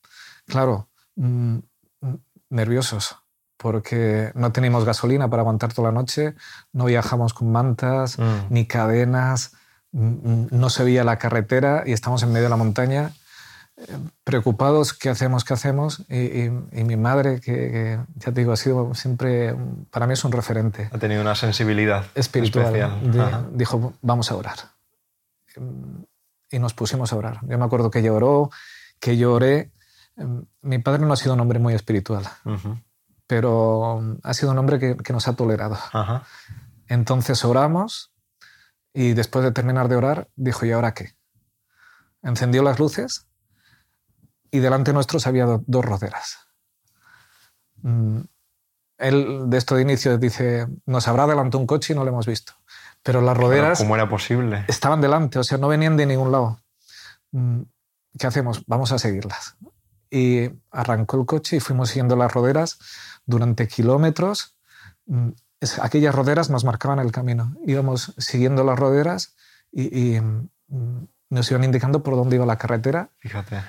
Claro, 0.48 0.90
mm, 1.16 1.58
mm, 2.02 2.16
nerviosos, 2.50 3.18
porque 3.58 4.32
no 4.36 4.52
teníamos 4.52 4.86
gasolina 4.86 5.30
para 5.30 5.42
aguantar 5.42 5.74
toda 5.74 5.92
la 5.92 6.00
noche, 6.00 6.36
no 6.74 6.86
viajamos 6.86 7.34
con 7.34 7.52
mantas, 7.52 8.18
mm. 8.18 8.48
ni 8.50 8.66
cadenas, 8.66 9.54
no 9.92 10.70
se 10.70 10.84
veía 10.84 11.04
la 11.06 11.18
carretera 11.18 11.84
y 11.86 11.94
estamos 11.94 12.22
en 12.24 12.30
medio 12.30 12.44
de 12.44 12.50
la 12.50 12.58
montaña 12.58 13.14
preocupados, 14.24 14.94
¿qué 14.94 15.10
hacemos? 15.10 15.44
¿Qué 15.44 15.54
hacemos? 15.54 16.04
Y, 16.10 16.50
mi 16.84 16.96
madre, 16.96 17.40
que, 17.42 18.00
ya 18.16 18.32
te 18.32 18.42
digo, 18.42 18.54
ha 18.54 18.58
sido 18.58 18.94
siempre, 18.96 19.56
para 19.92 20.08
mí 20.08 20.14
es 20.14 20.24
un 20.24 20.32
referente. 20.32 20.90
Ha 20.92 20.98
tenido 20.98 21.22
una 21.22 21.36
sensibilidad 21.36 22.06
especial. 22.16 23.02
dijo, 23.52 23.94
vamos 24.02 24.32
a 24.32 24.36
orar. 24.36 24.58
Y 26.50 26.60
nos 26.60 26.74
pusimos 26.74 27.12
a 27.12 27.18
orar. 27.18 27.40
Yo 27.48 27.58
me 27.58 27.66
acuerdo 27.66 27.92
que 27.92 28.02
lloró, 28.02 28.50
que 29.00 29.18
lloré. 29.18 29.72
Mi 30.62 30.80
padre 30.80 31.06
no 31.06 31.14
ha 31.14 31.18
sido 31.18 31.34
un 31.34 31.42
hombre 31.42 31.60
muy 31.60 31.74
espiritual, 31.74 32.24
pero 33.28 34.18
ha 34.24 34.34
sido 34.34 34.52
un 34.52 34.58
hombre 34.58 34.80
que, 34.80 35.14
nos 35.14 35.28
ha 35.28 35.36
tolerado. 35.36 35.78
Entonces 36.88 37.44
oramos 37.44 38.14
y 38.94 39.14
después 39.14 39.44
de 39.44 39.52
terminar 39.52 39.90
de 39.90 39.98
orar, 39.98 40.30
dijo, 40.36 40.66
¿y 40.66 40.72
ahora 40.72 40.94
qué? 40.94 41.16
Encendió 42.24 42.64
las 42.64 42.80
luces 42.80 43.28
y 44.56 44.60
delante 44.60 44.94
nuestros 44.94 45.28
había 45.28 45.46
dos 45.46 45.86
roderas. 45.86 46.38
Mm, 47.82 48.20
él 48.98 49.50
de 49.50 49.58
esto 49.58 49.76
de 49.76 49.82
inicio 49.82 50.18
dice, 50.18 50.68
nos 50.86 51.10
habrá 51.10 51.24
adelantado 51.24 51.60
un 51.60 51.68
coche 51.68 51.92
y 51.92 51.96
no 51.96 52.06
lo 52.06 52.10
hemos 52.12 52.26
visto. 52.26 52.54
Pero 53.04 53.22
las 53.22 53.36
roderas... 53.36 53.80
¿Cómo 53.80 53.96
era 53.96 54.08
posible? 54.08 54.64
Estaban 54.70 55.02
delante, 55.02 55.40
o 55.40 55.44
sea, 55.44 55.58
no 55.58 55.68
venían 55.68 55.98
de 55.98 56.06
ningún 56.06 56.32
lado. 56.32 56.62
Mm, 57.32 57.64
¿Qué 58.18 58.28
hacemos? 58.28 58.64
Vamos 58.66 58.94
a 58.94 58.98
seguirlas. 58.98 59.58
Y 60.10 60.50
arrancó 60.72 61.20
el 61.20 61.26
coche 61.26 61.58
y 61.58 61.60
fuimos 61.60 61.90
siguiendo 61.90 62.16
las 62.16 62.32
roderas 62.32 62.80
durante 63.26 63.68
kilómetros. 63.68 64.56
Mm, 65.06 65.32
aquellas 65.82 66.16
roderas 66.16 66.50
nos 66.50 66.64
marcaban 66.64 67.00
el 67.00 67.12
camino. 67.12 67.54
Íbamos 67.66 68.14
siguiendo 68.18 68.64
las 68.64 68.80
roderas 68.80 69.36
y, 69.70 70.20
nos 71.30 71.52
iban 71.52 71.66
indicando 71.66 72.02
por 72.02 72.16
dónde 72.16 72.38
iba 72.38 72.46
la 72.46 72.58
carretera. 72.58 73.10
Fíjate. 73.18 73.62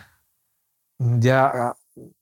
Ya, 0.98 1.74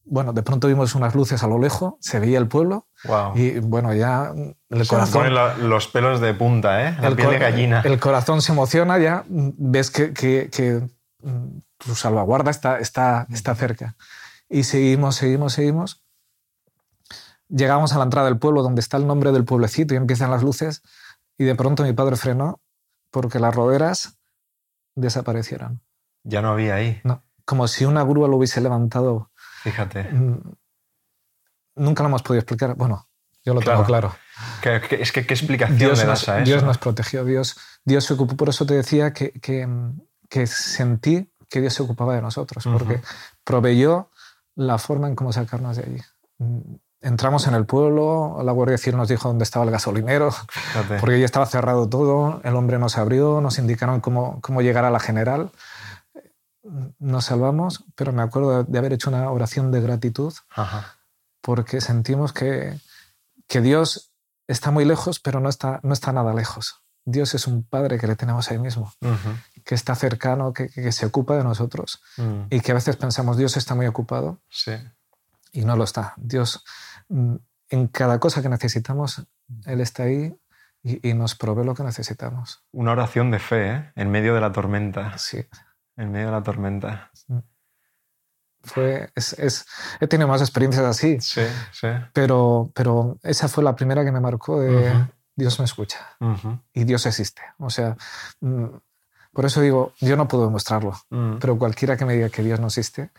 bueno, 0.04 0.32
de 0.32 0.42
pronto 0.42 0.68
vimos 0.68 0.94
unas 0.94 1.14
luces 1.14 1.42
a 1.42 1.46
lo 1.48 1.58
lejos, 1.58 1.94
se 2.00 2.18
veía 2.20 2.38
el 2.38 2.48
pueblo. 2.48 2.86
Wow. 3.04 3.36
Y 3.36 3.58
bueno, 3.60 3.92
ya 3.94 4.32
el 4.70 4.84
Se 4.86 4.96
ponen 5.12 5.34
los 5.68 5.88
pelos 5.88 6.20
de 6.20 6.34
punta, 6.34 6.88
¿eh? 6.88 6.96
La 7.00 7.08
el 7.08 7.16
piel 7.16 7.30
de 7.30 7.38
gallina. 7.38 7.80
El 7.84 7.98
corazón 8.00 8.42
se 8.42 8.52
emociona, 8.52 8.98
ya 8.98 9.24
ves 9.28 9.90
que, 9.90 10.12
que- 10.12 10.50
que, 10.50 10.80
mm, 11.22 11.58
tu 11.78 11.94
salvaguarda 11.94 12.50
está, 12.50 12.78
está, 12.78 13.26
está 13.30 13.54
cerca. 13.54 13.96
Y 14.48 14.64
seguimos, 14.64 15.16
seguimos, 15.16 15.52
seguimos. 15.54 16.02
Llegamos 17.48 17.92
a 17.92 17.98
la 17.98 18.04
entrada 18.04 18.26
del 18.28 18.38
pueblo, 18.38 18.62
donde 18.62 18.80
está 18.80 18.96
el 18.96 19.06
nombre 19.06 19.30
del 19.32 19.44
pueblecito 19.44 19.94
y 19.94 19.96
empiezan 19.96 20.30
las 20.30 20.42
luces. 20.42 20.82
Y 21.38 21.44
de 21.44 21.54
pronto 21.54 21.82
mi 21.82 21.92
padre 21.92 22.16
frenó 22.16 22.60
porque 23.10 23.38
las 23.38 23.54
roderas 23.54 24.16
desaparecieron. 24.94 25.80
Ya 26.22 26.40
no 26.42 26.50
había 26.50 26.76
ahí. 26.76 27.00
No, 27.04 27.22
como 27.44 27.68
si 27.68 27.84
una 27.84 28.02
grúa 28.02 28.28
lo 28.28 28.36
hubiese 28.36 28.60
levantado. 28.60 29.30
Fíjate. 29.62 30.04
Mm, 30.04 30.40
Nunca 31.76 32.02
lo 32.02 32.08
hemos 32.08 32.22
podido 32.22 32.40
explicar. 32.40 32.74
Bueno, 32.76 33.08
yo 33.44 33.52
lo 33.54 33.60
tengo 33.60 33.84
claro. 33.84 34.14
Que- 34.62 34.80
que- 34.80 35.02
es 35.02 35.10
que 35.12 35.26
qué 35.26 35.34
explicación 35.34 35.78
Dios 35.78 35.98
le 35.98 36.04
nos, 36.06 36.20
das 36.20 36.28
a 36.28 36.36
eso. 36.38 36.44
Dios 36.50 36.62
nos 36.62 36.78
protegió, 36.78 37.24
Dios, 37.24 37.56
Dios 37.84 38.04
se 38.04 38.14
ocupó. 38.14 38.36
Por 38.36 38.48
eso 38.48 38.64
te 38.64 38.74
decía 38.74 39.12
que, 39.12 39.32
que, 39.32 39.68
que 40.28 40.46
sentí 40.46 41.30
que 41.50 41.60
Dios 41.60 41.74
se 41.74 41.82
ocupaba 41.82 42.14
de 42.14 42.22
nosotros, 42.22 42.64
Ujú. 42.66 42.78
porque 42.78 43.00
proveyó 43.44 44.10
la 44.54 44.78
forma 44.78 45.08
en 45.08 45.16
cómo 45.16 45.32
sacarnos 45.32 45.76
de 45.76 45.82
allí. 45.84 46.00
Mm, 46.38 46.74
Entramos 47.00 47.46
en 47.46 47.52
el 47.54 47.66
pueblo, 47.66 48.40
la 48.42 48.52
Guardia 48.52 48.78
Civil 48.78 48.96
nos 48.96 49.08
dijo 49.08 49.28
dónde 49.28 49.42
estaba 49.44 49.66
el 49.66 49.70
gasolinero, 49.70 50.30
Fíjate. 50.32 50.98
porque 51.00 51.18
ya 51.20 51.26
estaba 51.26 51.44
cerrado 51.44 51.86
todo, 51.86 52.40
el 52.44 52.56
hombre 52.56 52.78
nos 52.78 52.96
abrió, 52.96 53.42
nos 53.42 53.58
indicaron 53.58 54.00
cómo, 54.00 54.40
cómo 54.40 54.62
llegar 54.62 54.86
a 54.86 54.90
la 54.90 54.98
general. 55.00 55.50
Nos 56.98 57.26
salvamos, 57.26 57.84
pero 57.94 58.12
me 58.12 58.22
acuerdo 58.22 58.64
de- 58.64 58.78
haber 58.78 58.92
hecho 58.94 59.10
una 59.10 59.30
oración 59.30 59.70
de 59.70 59.80
gratitud 59.80 60.32
Ajá. 60.54 60.96
porque 61.40 61.80
sentimos 61.80 62.32
que, 62.32 62.78
que 63.46 63.60
Dios 63.60 64.12
está 64.48 64.70
muy 64.70 64.84
lejos, 64.84 65.20
pero 65.20 65.40
no 65.40 65.48
está, 65.48 65.80
no 65.82 65.92
está 65.92 66.12
nada 66.12 66.32
lejos. 66.34 66.80
Dios 67.06 67.34
es 67.34 67.46
un 67.46 67.64
Padre 67.64 67.98
que 67.98 68.06
le 68.06 68.16
tenemos 68.16 68.50
ahí 68.50 68.58
mismo, 68.58 68.90
que 69.62 69.74
está 69.74 69.94
cercano, 69.94 70.54
que, 70.54 70.68
que 70.68 70.90
se 70.90 71.04
ocupa 71.04 71.36
de 71.36 71.44
nosotros 71.44 72.00
Mm. 72.16 72.44
y 72.50 72.60
que 72.60 72.72
a 72.72 72.74
veces 72.74 72.96
pensamos 72.96 73.36
Dios 73.36 73.56
está 73.58 73.74
muy 73.74 73.86
ocupado 73.86 74.40
Sí. 74.48 74.72
y 75.52 75.64
no 75.66 75.76
lo 75.76 75.84
está. 75.84 76.14
Dios 76.16 76.64
mm, 77.10 77.34
en 77.68 77.88
cada 77.88 78.18
cosa 78.20 78.40
que 78.40 78.48
necesitamos, 78.48 79.26
Él 79.66 79.80
está 79.82 80.04
ahí 80.04 80.34
y, 80.82 81.10
y 81.10 81.12
nos 81.14 81.34
provee 81.34 81.64
lo 81.66 81.74
que 81.74 81.82
necesitamos. 81.82 82.62
Una 82.72 82.92
oración 82.92 83.30
de 83.30 83.38
fe, 83.38 83.70
¿eh? 83.70 83.92
En 83.96 84.10
medio 84.10 84.34
de 84.34 84.40
la 84.40 84.52
tormenta. 84.52 85.16
Sí, 85.18 85.44
En 85.96 86.10
medio 86.12 86.26
de 86.26 86.32
la 86.32 86.42
tormenta. 86.42 87.10
fue, 88.62 89.10
es, 89.14 89.34
es- 89.34 89.66
he 90.00 90.06
tenido 90.06 90.26
más 90.28 90.40
experiencias 90.40 90.84
así, 90.86 91.20
Sí, 91.20 91.42
sí. 91.72 91.88
pero, 92.12 92.70
pero 92.74 93.18
esa 93.22 93.46
fue 93.48 93.62
la 93.62 93.76
primera 93.76 94.04
que 94.04 94.12
me 94.12 94.20
marcó 94.20 94.60
de 94.60 94.90
Ujú. 94.90 95.06
Dios 95.36 95.58
me 95.58 95.64
escucha. 95.66 95.98
Ujú. 96.20 96.58
y 96.72 96.84
Dios 96.84 97.04
existe. 97.06 97.42
O 97.58 97.68
sea, 97.68 97.96
mm, 98.40 98.64
por 99.32 99.44
eso 99.44 99.60
digo, 99.60 99.92
yo 100.00 100.16
no 100.16 100.28
puedo 100.28 100.44
demostrarlo, 100.46 100.94
Mm. 101.10 101.38
pero 101.40 101.58
cualquiera 101.58 101.96
que 101.96 102.04
me 102.06 102.14
diga 102.14 102.30
que 102.30 102.42
Dios 102.42 102.58
no 102.60 102.68
existe, 102.68 103.10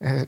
eh, 0.00 0.26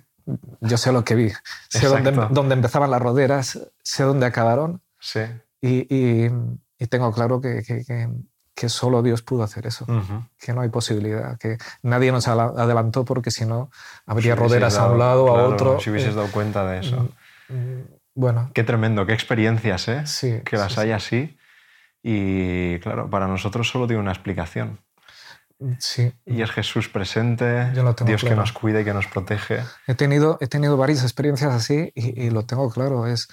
yo 0.61 0.77
sé 0.77 0.93
lo 0.93 1.03
que 1.05 1.17
vi, 1.17 1.33
sé 1.69 1.89
dónde, 1.89 2.11
Exacto. 2.11 2.33
dónde 2.35 2.55
empezaban 2.55 2.91
las 2.91 3.03
roderas, 3.03 3.59
sé 3.83 4.05
dónde 4.05 4.27
acabaron 4.27 4.81
Sí. 5.01 5.21
y, 5.61 5.93
y- 5.93 6.31
y 6.79 6.87
tengo 6.87 7.11
claro 7.13 7.41
que, 7.41 7.63
que- 7.67 7.85
que- 7.85 8.09
que 8.55 8.69
solo 8.69 9.03
Dios 9.03 9.23
pudo 9.23 9.43
hacer 9.43 9.67
eso, 9.67 9.87
que 10.39 10.53
no 10.53 10.61
hay 10.61 10.69
posibilidad, 10.69 11.39
que 11.39 11.57
nadie 11.83 12.13
nos 12.13 12.29
adelantó 12.29 13.05
porque 13.05 13.31
si 13.31 13.47
no 13.47 13.71
habría 14.07 14.35
Si 14.35 14.41
roderas 14.41 14.77
a 14.77 14.83
dado- 14.83 14.93
un 14.93 14.99
lado, 14.99 15.37
a 15.37 15.45
otro. 15.45 15.81
Si 15.81 15.91
hubieses 15.91 16.11
eh, 16.13 16.17
dado 16.17 16.29
cuenta 16.29 16.67
de 16.67 16.81
eso. 16.81 17.09
mm, 17.49 17.81
bueno, 18.15 18.51
Qué 18.55 18.63
tremendo, 18.63 19.07
qué 19.07 19.15
experiencias, 19.15 19.89
¿eh? 19.89 20.07
sí. 20.07 20.41
que 20.45 20.57
las 20.59 20.75
sí, 20.75 20.81
hay 20.81 20.91
así. 20.93 21.39
Y 22.03 22.79
claro, 22.81 23.09
para 23.09 23.27
nosotros 23.27 23.69
solo 23.69 23.87
tiene 23.87 24.03
una 24.03 24.13
explicación. 24.13 24.81
sí. 25.79 26.13
Y 26.27 26.43
es 26.43 26.51
Jesús 26.51 26.89
presente, 26.89 27.71
Dios 28.05 28.25
que 28.25 28.35
nos 28.35 28.53
cuida 28.53 28.81
y 28.81 28.85
que 28.85 28.93
nos 28.93 29.07
protege. 29.07 29.61
He 29.87 29.95
tenido, 29.95 30.37
he 30.41 30.47
tenido 30.49 30.77
varias 30.77 31.03
experiencias 31.05 31.53
así 31.55 31.93
y, 31.95 32.25
y 32.25 32.31
lo 32.31 32.45
tengo 32.45 32.69
claro. 32.71 33.07
Es, 33.07 33.29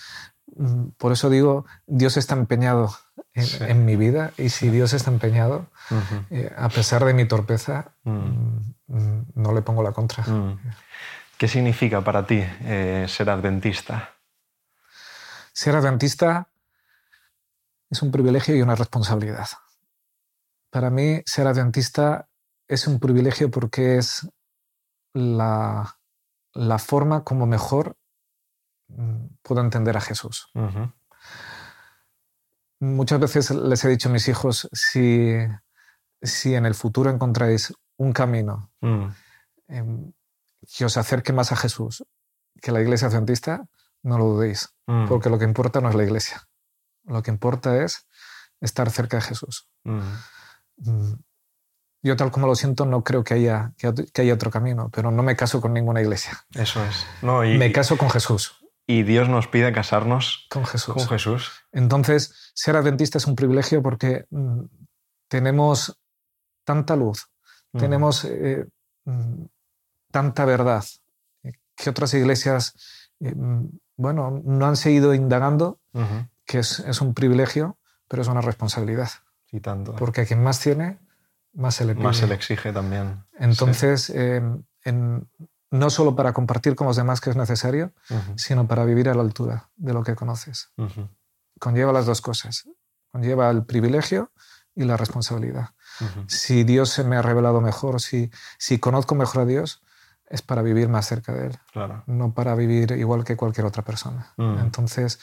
mm, 0.55 0.89
por 0.97 1.11
eso 1.11 1.29
digo, 1.29 1.65
Dios 1.87 2.15
está 2.17 2.35
empeñado 2.35 2.95
en, 3.33 3.43
Sí. 3.45 3.57
en 3.61 3.85
mi 3.85 3.95
vida 3.95 4.31
y 4.37 4.49
si 4.49 4.69
Dios 4.69 4.93
está 4.93 5.11
empeñado, 5.11 5.67
Ujú. 5.91 6.25
eh, 6.31 6.53
a 6.57 6.69
pesar 6.69 7.05
de 7.05 7.13
mi 7.13 7.25
torpeza, 7.25 7.93
Mm. 8.03 8.11
mm, 8.11 8.73
mm, 8.87 9.25
no 9.35 9.53
le 9.53 9.61
pongo 9.61 9.83
la 9.83 9.91
contra. 9.91 10.23
Mm. 10.25 10.59
¿Qué 11.37 11.47
significa 11.47 12.01
para 12.01 12.25
ti 12.25 12.43
eh, 12.61 13.05
ser 13.07 13.29
adventista? 13.29 14.09
Ser 15.53 15.75
adventista 15.75 16.49
es 17.89 18.01
un 18.01 18.11
privilegio 18.11 18.55
y 18.55 18.61
una 18.61 18.75
responsabilidad. 18.75 19.47
Para 20.69 20.89
mí, 20.89 21.21
ser 21.25 21.47
adventista 21.47 22.27
es 22.67 22.87
un 22.87 22.99
privilegio 22.99 23.49
porque 23.49 23.97
es 23.97 24.27
la, 25.13 25.97
la 26.53 26.77
forma 26.77 27.23
como 27.23 27.45
mejor 27.47 27.95
puedo 29.41 29.61
entender 29.61 29.95
a 29.97 30.01
Jesús. 30.01 30.49
Ujú. 30.53 30.91
Muchas 32.79 33.19
veces 33.19 33.51
les 33.51 33.83
he 33.83 33.89
dicho 33.89 34.09
a 34.09 34.11
mis 34.11 34.27
hijos, 34.27 34.69
si, 34.71 35.35
si 36.21 36.55
en 36.55 36.65
el 36.65 36.75
futuro 36.75 37.09
encontráis 37.09 37.73
un 37.97 38.13
camino 38.13 38.71
Mm. 38.81 39.05
em, 39.67 40.11
que 40.77 40.85
os 40.85 40.95
acerque 40.97 41.33
más 41.33 41.51
a 41.51 41.55
Jesús 41.55 42.03
que 42.61 42.71
la 42.71 42.81
iglesia 42.81 43.07
adventista, 43.07 43.65
no 44.03 44.17
lo 44.17 44.25
dudéis, 44.25 44.69
Mm. 44.87 45.07
porque 45.07 45.29
lo 45.29 45.37
que 45.39 45.45
importa 45.45 45.81
no 45.81 45.89
es 45.89 45.95
la 45.95 46.03
iglesia. 46.03 46.47
Lo 47.05 47.21
que 47.23 47.31
importa 47.31 47.83
es 47.83 48.07
estar 48.61 48.89
cerca 48.91 49.17
de 49.17 49.23
Jesús. 49.23 49.67
Mm. 49.83 51.13
Yo 52.01 52.15
tal 52.15 52.31
como 52.31 52.47
lo 52.47 52.55
siento 52.55 52.85
no 52.85 53.03
creo 53.03 53.23
que 53.23 53.33
haya, 53.33 53.73
que 53.77 54.21
haya 54.21 54.33
otro 54.33 54.51
camino, 54.51 54.89
pero 54.89 55.11
no 55.11 55.21
me 55.21 55.35
caso 55.35 55.59
con 55.59 55.73
ninguna 55.73 56.01
iglesia. 56.01 56.45
Eso 56.53 56.83
es. 56.85 57.05
No, 57.21 57.43
y, 57.43 57.57
Me 57.57 57.71
caso 57.73 57.97
con 57.97 58.09
Jesús. 58.09 58.55
Y 58.91 59.03
Dios 59.03 59.29
nos 59.29 59.47
pide 59.47 59.71
casarnos 59.71 60.47
Con 60.49 60.65
Jesús. 60.65 60.95
con 60.95 61.07
Jesús. 61.07 61.51
Entonces, 61.71 62.51
ser 62.55 62.75
adventista 62.75 63.19
es 63.19 63.27
un 63.27 63.35
privilegio 63.35 63.83
porque 63.83 64.25
mm, 64.31 64.61
tenemos 65.27 65.99
tanta 66.63 66.95
luz, 66.95 67.27
Mm. 67.71 67.77
tenemos 67.77 68.25
eh, 68.25 68.65
mm, 69.05 69.43
tanta 70.11 70.43
verdad 70.45 70.83
eh, 71.43 71.51
que 71.75 71.89
otras 71.91 72.11
iglesias, 72.15 72.73
eh, 73.19 73.35
bueno, 73.95 74.41
no 74.43 74.65
han 74.65 74.75
seguido 74.75 75.13
indagando, 75.13 75.79
que 76.47 76.59
es, 76.59 76.79
es 76.79 76.99
un 77.01 77.13
privilegio, 77.13 77.77
pero 78.07 78.23
es 78.23 78.27
una 78.27 78.41
responsabilidad, 78.41 79.09
Y 79.51 79.59
tanto. 79.59 79.95
porque 79.97 80.21
a 80.21 80.25
quien 80.25 80.41
más 80.41 80.59
tiene, 80.61 80.97
más 81.53 81.75
se 81.75 81.85
le 81.85 81.93
pide. 81.93 82.03
Más 82.05 82.17
se 82.17 82.25
le 82.25 82.33
exige 82.33 82.73
también. 82.73 83.23
Entonces, 83.37 84.09
eh, 84.09 84.41
en- 84.83 85.29
no 85.71 85.89
solo 85.89 86.15
para 86.15 86.33
compartir 86.33 86.75
con 86.75 86.87
los 86.87 86.95
demás 86.95 87.21
que 87.21 87.29
es 87.29 87.35
necesario, 87.35 87.93
sino 88.35 88.67
para 88.67 88.85
vivir 88.85 89.09
a 89.09 89.13
la 89.13 89.21
altura 89.21 89.69
de 89.75 89.93
lo 89.93 90.03
que 90.03 90.15
conoces. 90.15 90.71
Conlleva 91.59 91.91
las 91.93 92.05
dos 92.05 92.21
cosas. 92.21 92.67
Conlleva 93.11 93.49
el 93.49 93.65
privilegio 93.65 94.31
y 94.75 94.83
la 94.83 94.97
responsabilidad. 94.97 95.69
Si 96.27 96.63
Dios 96.63 96.89
se 96.89 97.03
me 97.03 97.17
ha 97.17 97.21
revelado 97.21 97.59
mejor, 97.61 98.01
si, 98.01 98.31
si 98.57 98.79
conozco 98.79 99.15
mejor 99.15 99.41
a 99.41 99.45
Dios, 99.45 99.81
es 100.27 100.41
para 100.41 100.61
vivir 100.61 100.87
más 100.89 101.07
cerca 101.07 101.33
de 101.33 101.47
Él, 101.47 101.57
Claro. 101.73 102.03
no 102.05 102.33
para 102.33 102.53
vivir 102.55 102.91
igual 102.91 103.23
que 103.23 103.35
cualquier 103.35 103.65
otra 103.65 103.83
persona. 103.83 104.31
Mm. 104.37 104.59
Entonces, 104.59 105.19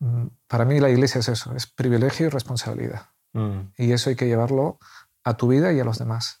mm, 0.00 0.26
para 0.46 0.66
mí 0.66 0.80
la 0.80 0.90
iglesia 0.90 1.20
es 1.20 1.28
eso, 1.28 1.56
es 1.56 1.66
privilegio 1.66 2.26
y 2.26 2.28
responsabilidad. 2.28 3.08
Mm. 3.32 3.60
Y 3.78 3.92
eso 3.92 4.10
hay 4.10 4.16
que 4.16 4.26
llevarlo 4.26 4.78
a 5.24 5.34
tu 5.38 5.48
vida 5.48 5.72
y 5.72 5.80
a 5.80 5.84
los 5.84 5.98
demás. 5.98 6.36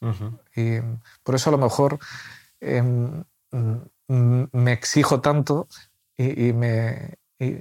Y 0.54 0.80
por 1.22 1.34
eso 1.34 1.48
a 1.48 1.52
lo 1.52 1.58
mejor 1.58 1.98
em, 2.60 3.24
me 4.08 4.72
exijo 4.72 5.20
tanto 5.20 5.68
y, 6.16 6.48
y 6.48 6.52
me, 6.52 7.14
y, 7.38 7.56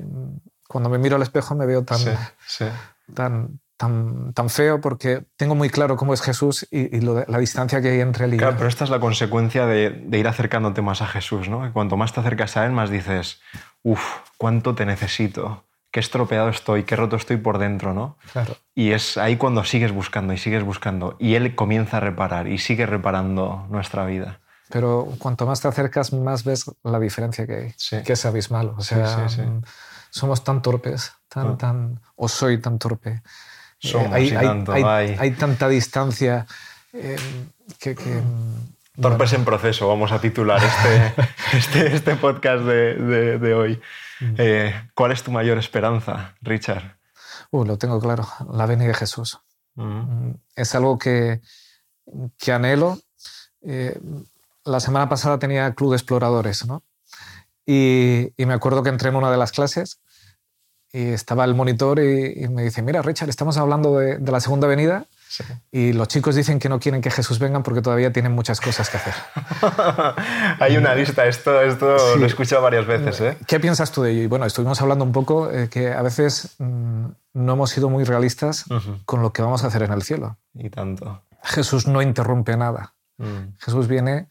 cuando 0.68 0.90
me 0.90 0.98
miro 0.98 1.16
al 1.16 1.22
espejo 1.22 1.56
me 1.56 1.66
veo 1.66 1.84
tan, 1.84 2.00
Sí, 2.00 2.10
sí. 2.46 2.66
tan, 3.14 3.60
tan, 3.78 4.34
tan 4.34 4.50
feo 4.50 4.82
porque 4.82 5.24
tengo 5.38 5.56
muy 5.56 5.70
claro 5.70 5.96
cómo 5.96 6.14
es 6.14 6.22
Jesús 6.22 6.68
y, 6.72 6.96
y 6.98 7.02
lo 7.02 7.14
de- 7.16 7.26
la 7.28 7.38
distancia 7.38 7.82
que 7.82 7.90
hay 7.90 8.00
entre 8.02 8.26
él 8.26 8.34
y 8.34 8.38
Claro, 8.38 8.54
yo. 8.54 8.58
pero 8.58 8.70
esta 8.70 8.84
es 8.84 8.90
la 8.90 9.00
consecuencia 9.00 9.66
de, 9.66 9.90
de 9.90 10.20
ir 10.20 10.28
acercándote 10.28 10.82
más 10.82 11.02
a 11.02 11.08
Jesús, 11.08 11.48
¿no? 11.50 11.62
Que 11.64 11.72
cuanto 11.72 11.98
más 11.98 12.14
te 12.14 12.20
acercas 12.20 12.58
a 12.58 12.66
Él, 12.66 12.72
más 12.72 12.90
dices, 12.90 13.42
uff, 13.84 14.04
cuánto 14.38 14.76
te 14.76 14.86
necesito, 14.86 15.64
qué 15.92 16.00
estropeado 16.00 16.50
estoy, 16.50 16.84
qué 16.84 16.96
roto 16.96 17.16
estoy 17.16 17.38
por 17.38 17.58
dentro, 17.58 17.94
¿no? 17.94 18.18
Claro. 18.32 18.56
Y 18.76 18.92
es 18.92 19.18
ahí 19.18 19.38
cuando 19.38 19.64
sigues 19.64 19.92
buscando 19.92 20.34
y 20.34 20.38
sigues 20.38 20.64
buscando 20.64 21.16
y 21.20 21.36
Él 21.36 21.56
comienza 21.56 21.98
a 21.98 22.00
reparar 22.00 22.48
y 22.48 22.58
sigue 22.58 22.86
reparando 22.86 23.66
nuestra 23.70 24.06
vida. 24.06 24.40
Pero 24.74 25.08
cuanto 25.20 25.46
más 25.46 25.62
te 25.62 25.68
acercas, 25.68 26.12
más 26.14 26.44
ves 26.44 26.66
la 26.82 26.98
diferencia 27.00 27.46
que 27.46 27.56
hay, 27.56 27.74
Sí. 27.78 28.02
que 28.04 28.14
es 28.14 28.26
abismal. 28.26 28.74
O 28.76 28.82
sea, 28.82 29.30
sí, 29.30 29.36
sí. 29.36 29.42
mm, 29.44 29.62
somos 30.10 30.44
tan 30.44 30.64
torpes, 30.64 31.12
tan, 31.30 31.48
Ah. 31.52 31.58
tan, 31.58 32.00
o 32.16 32.28
soy 32.28 32.58
tan 32.60 32.80
torpe. 32.80 33.12
Eh, 33.12 33.22
Somos 33.88 34.12
hay, 34.12 34.30
y 34.30 34.36
hay- 34.36 34.46
tanto, 34.48 34.72
hay- 34.74 34.84
ay. 34.84 35.16
hay 35.20 35.32
tanta 35.32 35.68
distancia. 35.70 36.48
eh, 36.96 37.16
que, 37.80 37.94
que, 37.96 38.22
Torpes 39.02 39.34
en 39.34 39.44
proceso, 39.46 39.88
vamos 39.88 40.12
a 40.12 40.20
titular 40.22 40.62
este, 40.64 41.14
este, 41.58 41.96
este 41.96 42.16
podcast 42.16 42.64
de, 42.64 42.94
de, 42.96 43.40
de 43.40 43.54
hoy. 43.56 43.82
Mm. 44.22 44.36
Eh, 44.38 44.90
¿Cuál 44.96 45.12
es 45.12 45.24
tu 45.24 45.32
mayor 45.32 45.58
esperanza, 45.58 46.36
Richard? 46.42 46.98
Uh, 47.52 47.66
lo 47.66 47.78
tengo 47.80 48.00
claro, 48.00 48.28
la 48.52 48.66
venida 48.68 48.88
de 48.90 48.94
Jesús. 48.96 49.40
Mm. 49.76 50.32
Es 50.56 50.74
algo 50.76 50.98
que, 51.00 51.42
que 52.38 52.52
anhelo. 52.52 53.00
Eh, 53.64 53.98
la 54.66 54.80
semana 54.80 55.10
pasada 55.10 55.40
tenía 55.40 55.74
Club 55.74 55.92
de 55.92 55.98
Exploradores, 55.98 56.66
¿no? 56.66 56.84
Y, 57.66 58.34
y, 58.36 58.46
me 58.46 58.54
acuerdo 58.54 58.84
que 58.84 58.90
entré 58.90 59.10
en 59.10 59.16
una 59.16 59.32
de 59.32 59.38
las 59.38 59.52
clases 59.54 60.00
y 60.92 61.10
estaba 61.14 61.46
el 61.46 61.56
monitor 61.56 62.00
y, 62.00 62.44
y 62.44 62.48
me 62.50 62.62
dice, 62.64 62.82
mira, 62.82 63.02
Richard, 63.02 63.30
estamos 63.30 63.58
hablando 63.58 63.98
de, 63.98 64.18
de 64.18 64.32
la 64.32 64.40
segunda 64.40 64.68
venida 64.68 65.06
Sí. 65.30 65.44
y 65.72 65.94
los 65.94 66.08
chicos 66.10 66.36
dicen 66.36 66.60
que 66.60 66.70
no 66.70 66.80
quieren 66.80 67.02
que 67.02 67.10
Jesús 67.10 67.40
venga 67.40 67.64
porque 67.64 67.82
todavía 67.82 68.14
tienen 68.14 68.34
muchas 68.34 68.62
cosas 68.62 68.88
que 68.92 68.98
hacer. 68.98 69.16
Hay 70.60 70.78
una 70.78 70.94
lista, 70.94 71.26
esto, 71.26 71.60
esto 71.62 71.98
Sí. 71.98 72.20
lo 72.20 72.24
he 72.26 72.28
escuchado 72.28 72.62
varias 72.62 72.86
veces. 72.86 73.20
¿eh? 73.22 73.38
¿Qué 73.48 73.60
piensas 73.60 73.92
tú 73.92 74.04
de 74.04 74.12
ello? 74.12 74.22
Y 74.24 74.28
bueno, 74.28 74.46
estuvimos 74.46 74.80
hablando 74.82 75.04
un 75.04 75.12
poco 75.12 75.50
eh, 75.50 75.70
que 75.70 75.92
a 75.92 76.02
veces 76.04 76.50
mm, 76.60 77.06
no 77.34 77.54
hemos 77.54 77.72
sido 77.72 77.90
muy 77.90 78.04
realistas 78.04 78.66
Ujú. 78.70 79.00
con 79.06 79.22
lo 79.24 79.34
que 79.34 79.42
vamos 79.42 79.64
a 79.64 79.68
hacer 79.68 79.82
en 79.84 79.94
el 79.94 80.04
cielo. 80.04 80.38
Y 80.54 80.70
tanto. 80.70 81.24
Jesús 81.44 81.88
no 81.88 82.02
interrumpe 82.04 82.56
nada. 82.56 82.94
Mm. 83.18 83.56
Jesús 83.60 83.88
viene 83.88 84.28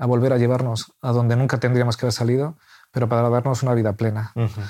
a 0.00 0.06
volver 0.06 0.32
a 0.32 0.38
llevarnos 0.38 0.92
a 1.02 1.12
donde 1.12 1.36
nunca 1.36 1.58
tendríamos 1.60 1.96
que 1.98 2.06
haber 2.06 2.14
salido, 2.14 2.56
pero 2.90 3.06
para 3.08 3.28
darnos 3.28 3.62
una 3.62 3.74
vida 3.74 3.92
plena. 3.92 4.32
Ujú. 4.34 4.60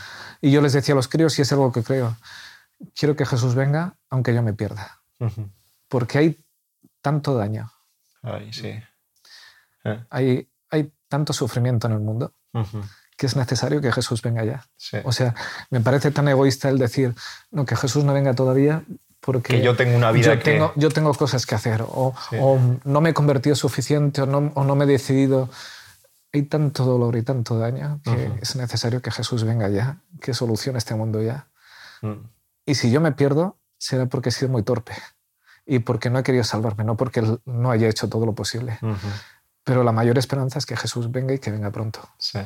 Y 0.41 0.51
yo 0.51 0.61
les 0.61 0.73
decía 0.73 0.93
a 0.95 0.97
los 0.97 1.07
críos, 1.09 1.39
y 1.39 1.43
es 1.43 1.53
algo 1.53 1.71
que 1.71 1.83
creo, 1.85 2.17
quiero 2.99 3.15
que 3.15 3.25
Jesús 3.25 3.55
venga 3.55 3.95
aunque 4.11 4.35
yo 4.35 4.43
me 4.43 4.53
pierda, 4.53 5.01
Ujú. 5.21 5.49
porque 5.89 6.19
hay 6.19 6.45
tanto 7.01 7.35
daño, 7.37 7.73
Ay, 8.23 8.53
sí. 8.53 8.75
Eh, 9.85 10.05
hay, 10.11 10.51
hay 10.69 10.93
tanto 11.09 11.33
sufrimiento 11.33 11.87
en 11.87 11.95
el 11.95 12.01
mundo 12.01 12.35
ujú. 12.53 12.83
que 13.17 13.27
es 13.27 13.37
necesario 13.37 13.81
que 13.81 13.93
Jesús 13.93 14.21
venga 14.23 14.45
ya. 14.45 14.67
Sí. 14.77 14.99
O 15.05 15.13
sea, 15.13 15.35
me 15.71 15.81
parece 15.81 16.11
tan 16.11 16.27
egoísta 16.29 16.69
el 16.69 16.77
decir, 16.79 17.15
no, 17.51 17.65
que 17.65 17.77
Jesús 17.77 18.05
no 18.05 18.13
venga 18.13 18.35
todavía 18.35 18.83
porque 19.21 19.57
Que 19.57 19.63
yo 19.63 19.77
tengo 19.77 19.97
una 19.97 20.11
vida 20.13 20.35
yo 20.35 20.39
que- 20.39 20.45
tengo, 20.53 20.73
yo 20.77 20.89
tengo 20.91 21.13
cosas 21.15 21.45
que 21.47 21.55
hacer, 21.55 21.83
o, 21.83 22.15
Sí. 22.31 22.37
o 22.41 22.59
no 22.85 23.01
me 23.01 23.11
he 23.11 23.15
convertido 23.15 23.55
suficiente, 23.57 24.23
o 24.23 24.27
no, 24.27 24.51
o 24.55 24.65
no 24.65 24.75
me 24.77 24.85
he 24.85 24.89
decidido. 24.89 25.49
Hay 26.33 26.43
tanto 26.43 26.85
dolor 26.85 27.17
y 27.17 27.23
tanto 27.23 27.59
daño 27.59 28.01
que 28.05 28.11
Ujú. 28.11 28.39
es 28.41 28.57
necesario 28.57 29.03
que 29.03 29.11
Jesús 29.11 29.45
venga 29.45 29.69
ya, 29.69 29.99
que 30.21 30.33
solucione 30.33 30.79
este 30.79 30.95
mundo 30.95 31.21
ya. 31.23 31.47
Mm. 32.03 32.13
Y 32.67 32.75
si 32.77 32.91
yo 32.91 33.01
me 33.01 33.13
pierdo, 33.13 33.57
será 33.79 34.07
porque 34.07 34.29
he 34.29 34.33
sido 34.33 34.51
muy 34.51 34.63
torpe 34.63 34.93
y 35.67 35.81
porque 35.81 36.09
no 36.09 36.19
he 36.19 36.23
querido 36.23 36.45
salvarme, 36.45 36.85
no 36.85 36.97
porque 36.97 37.23
no 37.45 37.71
haya 37.71 37.89
hecho 37.89 38.09
todo 38.09 38.27
lo 38.27 38.33
posible. 38.35 38.79
Ujú. 38.81 38.97
Pero 39.65 39.83
la 39.85 39.93
mayor 39.93 40.19
esperanza 40.19 40.59
es 40.59 40.67
que 40.67 40.77
Jesús 40.77 41.11
venga 41.11 41.35
y 41.35 41.39
que 41.41 41.51
venga 41.51 41.71
pronto. 41.71 42.01
Sí. 42.19 42.39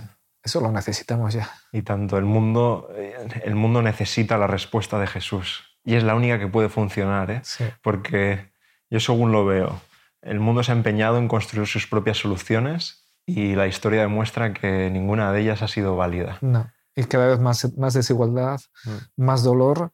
Eso 0.42 0.60
lo 0.60 0.72
necesitamos 0.72 1.34
ya. 1.34 1.50
Y 1.72 1.82
tanto 1.82 2.16
el 2.18 2.24
mundo, 2.24 2.88
eh, 2.96 3.14
el 3.44 3.54
mundo 3.54 3.80
necesita 3.82 4.36
la 4.38 4.46
respuesta 4.46 4.98
de 4.98 5.06
Jesús. 5.06 5.73
Y 5.84 5.94
es 5.96 6.02
la 6.02 6.14
única 6.14 6.38
que 6.38 6.46
puede 6.48 6.68
funcionar, 6.68 7.30
¿eh? 7.30 7.40
Sí. 7.44 7.64
porque 7.82 8.50
yo 8.90 9.00
según 9.00 9.32
lo 9.32 9.44
veo, 9.44 9.80
el 10.22 10.40
mundo 10.40 10.62
se 10.62 10.72
ha 10.72 10.74
empeñado 10.74 11.18
en 11.18 11.28
construir 11.28 11.66
sus 11.66 11.86
propias 11.86 12.18
soluciones 12.18 13.04
y 13.26 13.54
la 13.54 13.66
historia 13.66 14.00
demuestra 14.02 14.52
que 14.54 14.90
ninguna 14.90 15.32
de 15.32 15.40
ellas 15.42 15.62
ha 15.62 15.68
sido 15.68 15.96
válida. 15.96 16.38
No. 16.40 16.70
Y 16.96 17.04
cada 17.04 17.26
vez 17.26 17.40
más, 17.40 17.76
más 17.76 17.92
desigualdad, 17.94 18.60
Mm. 18.84 19.22
más 19.24 19.42
dolor 19.42 19.92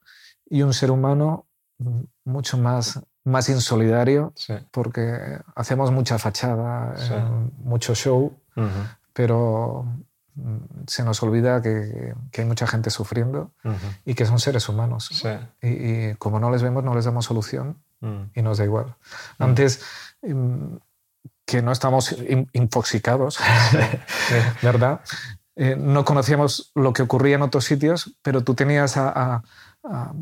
y 0.49 0.63
un 0.63 0.73
ser 0.75 0.91
humano 0.91 1.47
mucho 2.25 2.59
más, 2.59 3.01
más 3.25 3.49
insolidario 3.49 4.33
Sí. 4.37 4.55
porque 4.71 5.39
hacemos 5.57 5.91
mucha 5.91 6.19
fachada, 6.19 6.95
Sí. 6.97 7.13
eh, 7.15 7.25
mucho 7.65 7.95
show, 7.95 8.37
pero 9.13 9.87
se 10.87 11.03
nos 11.05 11.23
olvida 11.23 11.61
que, 11.63 12.15
que 12.31 12.41
hay 12.43 12.47
mucha 12.47 12.67
gente 12.67 12.91
sufriendo 12.91 13.53
y 14.05 14.15
que 14.15 14.27
son 14.27 14.39
seres 14.39 14.69
humanos. 14.69 15.09
Sí. 15.13 15.29
Y, 15.63 15.69
y 16.11 16.15
como 16.17 16.41
no 16.41 16.51
les 16.51 16.63
vemos, 16.63 16.83
no 16.85 16.95
les 16.95 17.05
damos 17.05 17.25
solución 17.27 17.83
Mm. 18.03 18.31
y 18.35 18.41
nos 18.41 18.57
da 18.57 18.65
igual. 18.65 18.97
Antes, 19.39 19.83
mm, 20.23 20.77
que 21.45 21.61
no 21.61 21.71
estamos 21.71 22.13
in- 22.13 22.49
infoxicados, 22.55 23.39
¿verdad? 24.63 25.01
Eh, 25.57 25.77
no 25.77 26.05
conocíamos 26.07 26.73
lo 26.75 26.93
que 26.95 27.03
ocurría 27.03 27.37
en 27.37 27.43
otros 27.43 27.65
sitios, 27.67 28.17
pero 28.23 28.43
tú 28.43 28.55
tenías 28.55 28.97
a, 28.97 29.09
a- 29.11 29.43
a, 29.85 30.13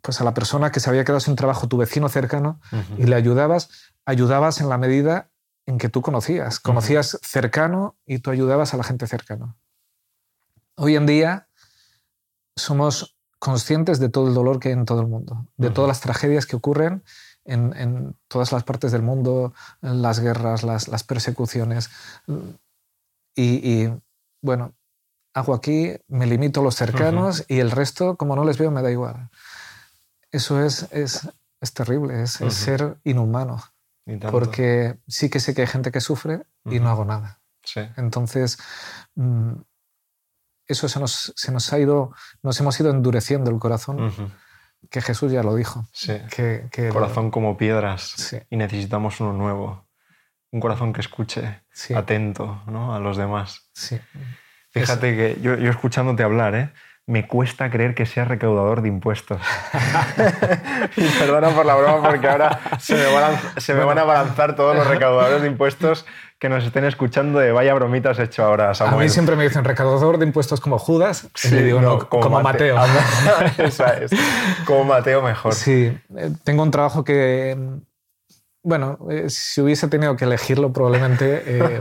pues 0.00 0.20
a 0.20 0.24
la 0.24 0.32
persona 0.34 0.70
que 0.70 0.78
se 0.80 0.90
había 0.90 1.04
quedado 1.04 1.18
sin 1.20 1.34
trabajo, 1.34 1.66
tu 1.66 1.76
vecino 1.76 2.08
cercano, 2.08 2.60
y 2.98 3.04
le 3.06 3.16
ayudabas, 3.16 3.70
ayudabas 4.04 4.60
en 4.60 4.68
la 4.68 4.78
medida 4.78 5.30
en 5.66 5.78
que 5.78 5.88
tú 5.88 6.02
conocías. 6.02 6.60
Conocías 6.60 7.18
cercano 7.22 7.96
y 8.06 8.18
tú 8.18 8.30
ayudabas 8.30 8.74
a 8.74 8.76
la 8.76 8.84
gente 8.84 9.06
cercano. 9.06 9.56
Hoy 10.76 10.96
en 10.96 11.06
día 11.06 11.48
somos 12.56 13.16
conscientes 13.38 13.98
de 13.98 14.08
todo 14.08 14.28
el 14.28 14.34
dolor 14.34 14.58
que 14.58 14.68
hay 14.68 14.74
en 14.74 14.86
todo 14.86 15.00
el 15.00 15.06
mundo, 15.06 15.46
de 15.56 15.70
todas 15.70 15.88
las 15.88 16.00
tragedias 16.00 16.46
que 16.46 16.56
ocurren 16.56 17.04
en, 17.44 17.76
en 17.76 18.16
todas 18.28 18.52
las 18.52 18.64
partes 18.64 18.90
del 18.90 19.02
mundo, 19.02 19.52
las 19.80 20.20
guerras, 20.20 20.62
las, 20.62 20.88
las 20.88 21.04
persecuciones. 21.04 21.90
Y, 23.34 23.70
y, 23.70 23.94
bueno, 24.40 24.74
hago 25.34 25.54
aquí, 25.54 25.92
me 26.08 26.26
limito 26.26 26.60
a 26.60 26.64
los 26.64 26.76
cercanos 26.76 27.44
y 27.48 27.60
el 27.60 27.70
resto, 27.70 28.16
como 28.16 28.34
no 28.36 28.44
les 28.44 28.56
veo, 28.56 28.70
me 28.70 28.82
da 28.82 28.90
igual. 28.90 29.30
Eso 30.30 30.64
es, 30.64 30.88
es, 30.90 31.28
es 31.60 31.74
terrible, 31.74 32.22
es, 32.22 32.32
ser 32.32 32.98
inhumano, 33.04 33.62
porque 34.30 34.98
sí 35.06 35.28
que 35.28 35.40
sé 35.40 35.54
que 35.54 35.62
hay 35.62 35.66
gente 35.66 35.92
que 35.92 36.00
sufre 36.00 36.46
y 36.64 36.80
no 36.80 36.88
hago 36.88 37.04
nada. 37.04 37.40
Sí. 37.62 37.80
Entonces, 37.96 38.58
mm, 39.14 39.52
eso 40.66 40.88
se 40.88 41.00
nos, 41.00 41.32
se 41.36 41.52
nos 41.52 41.72
ha 41.72 41.78
ido, 41.78 42.14
nos 42.42 42.58
hemos 42.60 42.78
ido 42.80 42.90
endureciendo 42.90 43.50
el 43.50 43.58
corazón, 43.58 44.02
Ujú. 44.04 44.30
que 44.90 45.00
Jesús 45.00 45.32
ya 45.32 45.42
lo 45.42 45.54
dijo. 45.54 45.86
Sí. 45.92 46.18
Que, 46.34 46.68
que 46.70 46.88
Corazón 46.88 47.30
como 47.30 47.56
piedras 47.56 48.12
Sí. 48.16 48.38
y 48.50 48.56
necesitamos 48.56 49.20
uno 49.20 49.32
nuevo. 49.32 49.86
Un 50.50 50.60
corazón 50.60 50.92
que 50.92 51.00
escuche, 51.00 51.62
Sí. 51.72 51.94
atento 51.94 52.62
¿no? 52.66 52.94
a 52.94 53.00
los 53.00 53.16
demás. 53.16 53.68
Sí. 53.74 53.98
Fíjate 54.70 55.16
que 55.16 55.40
yo, 55.40 55.56
yo 55.56 55.70
escuchándote 55.70 56.22
hablar, 56.22 56.54
¿eh? 56.54 56.72
me 57.06 57.26
cuesta 57.28 57.70
creer 57.70 57.94
que 57.94 58.06
seas 58.06 58.26
recaudador 58.28 58.80
de 58.80 58.88
impuestos. 58.88 59.38
y 60.96 61.06
perdona 61.18 61.50
por 61.50 61.66
la 61.66 61.74
broma 61.74 62.08
porque 62.08 62.28
ahora 62.28 62.60
se 62.78 62.94
me 62.94 63.12
van 63.12 63.34
a, 63.56 63.60
se 63.60 63.74
me 63.74 63.84
van 63.84 63.98
a 63.98 64.02
abalanzar 64.02 64.56
todos 64.56 64.74
los 64.76 64.86
recaudadores 64.86 65.42
de 65.42 65.48
impuestos 65.48 66.06
que 66.38 66.48
nos 66.48 66.64
estén 66.64 66.84
escuchando 66.84 67.38
de 67.38 67.52
vaya 67.52 67.74
bromita 67.74 68.10
has 68.10 68.18
hecho 68.18 68.44
ahora, 68.44 68.72
A 68.72 68.96
mí 68.96 69.08
siempre 69.08 69.36
me 69.36 69.44
dicen 69.44 69.64
recaudador 69.64 70.18
de 70.18 70.26
impuestos 70.26 70.60
como 70.60 70.78
Judas, 70.78 71.28
y 71.44 71.48
le 71.48 71.62
digo, 71.62 71.80
no, 71.80 71.98
no, 71.98 72.08
como, 72.08 72.40
Mateo. 72.40 72.76
Esa 73.58 73.98
es. 73.98 74.10
Como 74.66 74.84
Mateo 74.84 75.22
mejor. 75.22 75.54
Sí, 75.54 75.96
eh, 76.16 76.30
tengo 76.42 76.62
un 76.62 76.70
trabajo 76.70 77.04
que, 77.04 77.56
mm, 77.56 77.80
bueno, 78.62 78.98
eh, 79.10 79.30
si 79.30 79.60
hubiese 79.60 79.88
tenido 79.88 80.16
que 80.16 80.24
elegirlo 80.24 80.72
probablemente 80.72 81.42
eh, 81.46 81.78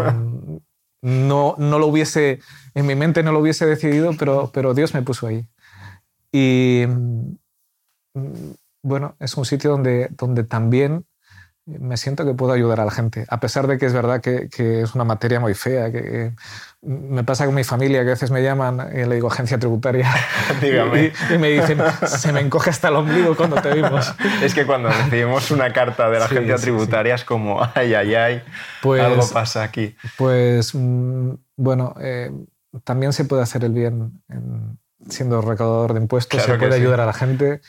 no, 1.02 1.56
no 1.58 1.80
lo 1.80 1.88
hubiese, 1.88 2.39
en 2.74 2.86
mi 2.86 2.96
mente 2.96 3.24
no 3.24 3.32
lo 3.32 3.39
hubiese 3.39 3.66
decidido, 3.66 4.12
pero, 4.18 4.52
pero 4.54 4.74
Dios 4.74 4.94
me 4.94 5.02
puso 5.02 5.28
ahí. 5.28 5.46
Y 6.32 6.86
mm, 6.88 7.38
mm, 8.13 8.54
bueno, 8.84 9.16
es 9.20 9.36
un 9.36 9.46
sitio 9.46 9.72
donde, 9.72 10.10
donde 10.12 10.44
también 10.44 11.06
me 11.65 11.95
siento 11.95 12.26
que 12.26 12.34
puedo 12.34 12.52
ayudar 12.52 12.82
a 12.82 12.86
la 12.86 12.91
gente, 12.91 13.26
a 13.30 13.39
pesar 13.39 13.67
de 13.67 13.78
que 13.78 13.86
es 13.86 13.93
verdad 13.93 14.19
que, 14.19 14.49
que 14.49 14.82
es 14.82 14.95
una 14.95 15.06
materia 15.06 15.39
muy 15.39 15.54
fea, 15.54 15.91
que 15.93 16.34
me 16.82 17.23
pasa 17.23 17.45
con 17.45 17.56
mi 17.56 17.63
familia 17.63 18.02
que 18.02 18.08
a 18.10 18.13
veces 18.13 18.32
me 18.32 18.43
llaman 18.43 18.89
y 18.93 19.06
le 19.06 19.15
digo 19.15 19.30
agencia 19.30 19.58
tributaria 19.58 20.12
Dígame. 20.62 21.13
y, 21.30 21.34
y 21.34 21.38
me 21.38 21.49
dicen 21.52 21.78
se 22.06 22.34
me 22.34 22.41
encoge 22.41 22.69
hasta 22.69 22.89
el 22.89 22.97
ombligo 22.97 23.36
cuando 23.38 23.62
te 23.62 23.73
vimos. 23.73 24.13
Es 24.43 24.54
que 24.54 24.65
cuando 24.65 24.89
recibimos 24.89 25.52
una 25.52 25.71
carta 25.71 26.10
de 26.10 26.19
la 26.19 26.28
Sí, 26.28 26.36
agencia 26.36 26.58
sí, 26.58 26.63
tributaria 26.63 27.15
es 27.15 27.23
como, 27.23 27.62
ay, 27.76 27.93
ay, 27.93 28.15
ay, 28.15 28.43
Pues- 28.82 29.02
algo 29.02 29.26
pasa 29.32 29.63
aquí. 29.63 29.95
Pues 30.17 30.76
mm, 30.76 31.32
bueno, 31.56 31.95
eh, 32.02 32.30
también 32.84 33.13
se 33.13 33.23
puede 33.23 33.41
hacer 33.43 33.63
el 33.63 33.71
bien 33.71 34.21
en- 34.28 34.78
siendo 35.10 35.41
recaudador 35.41 35.93
de 35.93 36.02
impuestos, 36.02 36.41
Claro 36.43 36.54
se 36.54 36.60
puede 36.60 36.76
ayudar 36.80 36.99
a 36.99 37.06
la 37.06 37.13
gente. 37.13 37.62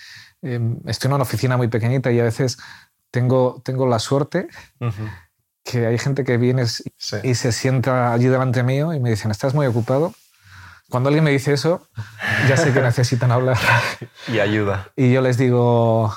Eh, 0.42 0.60
estoy 0.86 1.08
en 1.08 1.14
una 1.14 1.22
oficina 1.22 1.56
muy 1.56 1.68
pequeñita 1.68 2.12
y 2.12 2.20
a 2.20 2.24
veces 2.24 2.58
tengo, 3.14 3.62
tengo 3.64 3.86
la 3.86 4.00
suerte 4.00 4.48
Ujú. 4.80 5.04
que 5.62 5.86
hay 5.86 5.98
gente 5.98 6.24
que 6.24 6.36
viene 6.36 6.66
Sí. 6.66 7.16
y 7.22 7.34
se 7.36 7.52
sienta 7.52 8.12
allí 8.12 8.26
delante 8.26 8.64
mío 8.64 8.92
y 8.92 8.98
me 8.98 9.10
dicen, 9.10 9.30
¿estás 9.30 9.54
muy 9.54 9.66
ocupado? 9.66 10.12
Cuando 10.90 11.08
alguien 11.08 11.22
me 11.24 11.30
dice 11.30 11.52
eso, 11.52 11.86
ya 12.48 12.56
sé 12.56 12.72
que 12.72 12.80
necesitan 12.80 13.30
hablar. 13.30 13.56
Y 14.28 14.40
ayuda. 14.40 14.88
Y 14.96 15.12
yo 15.12 15.20
les 15.22 15.38
digo, 15.38 16.12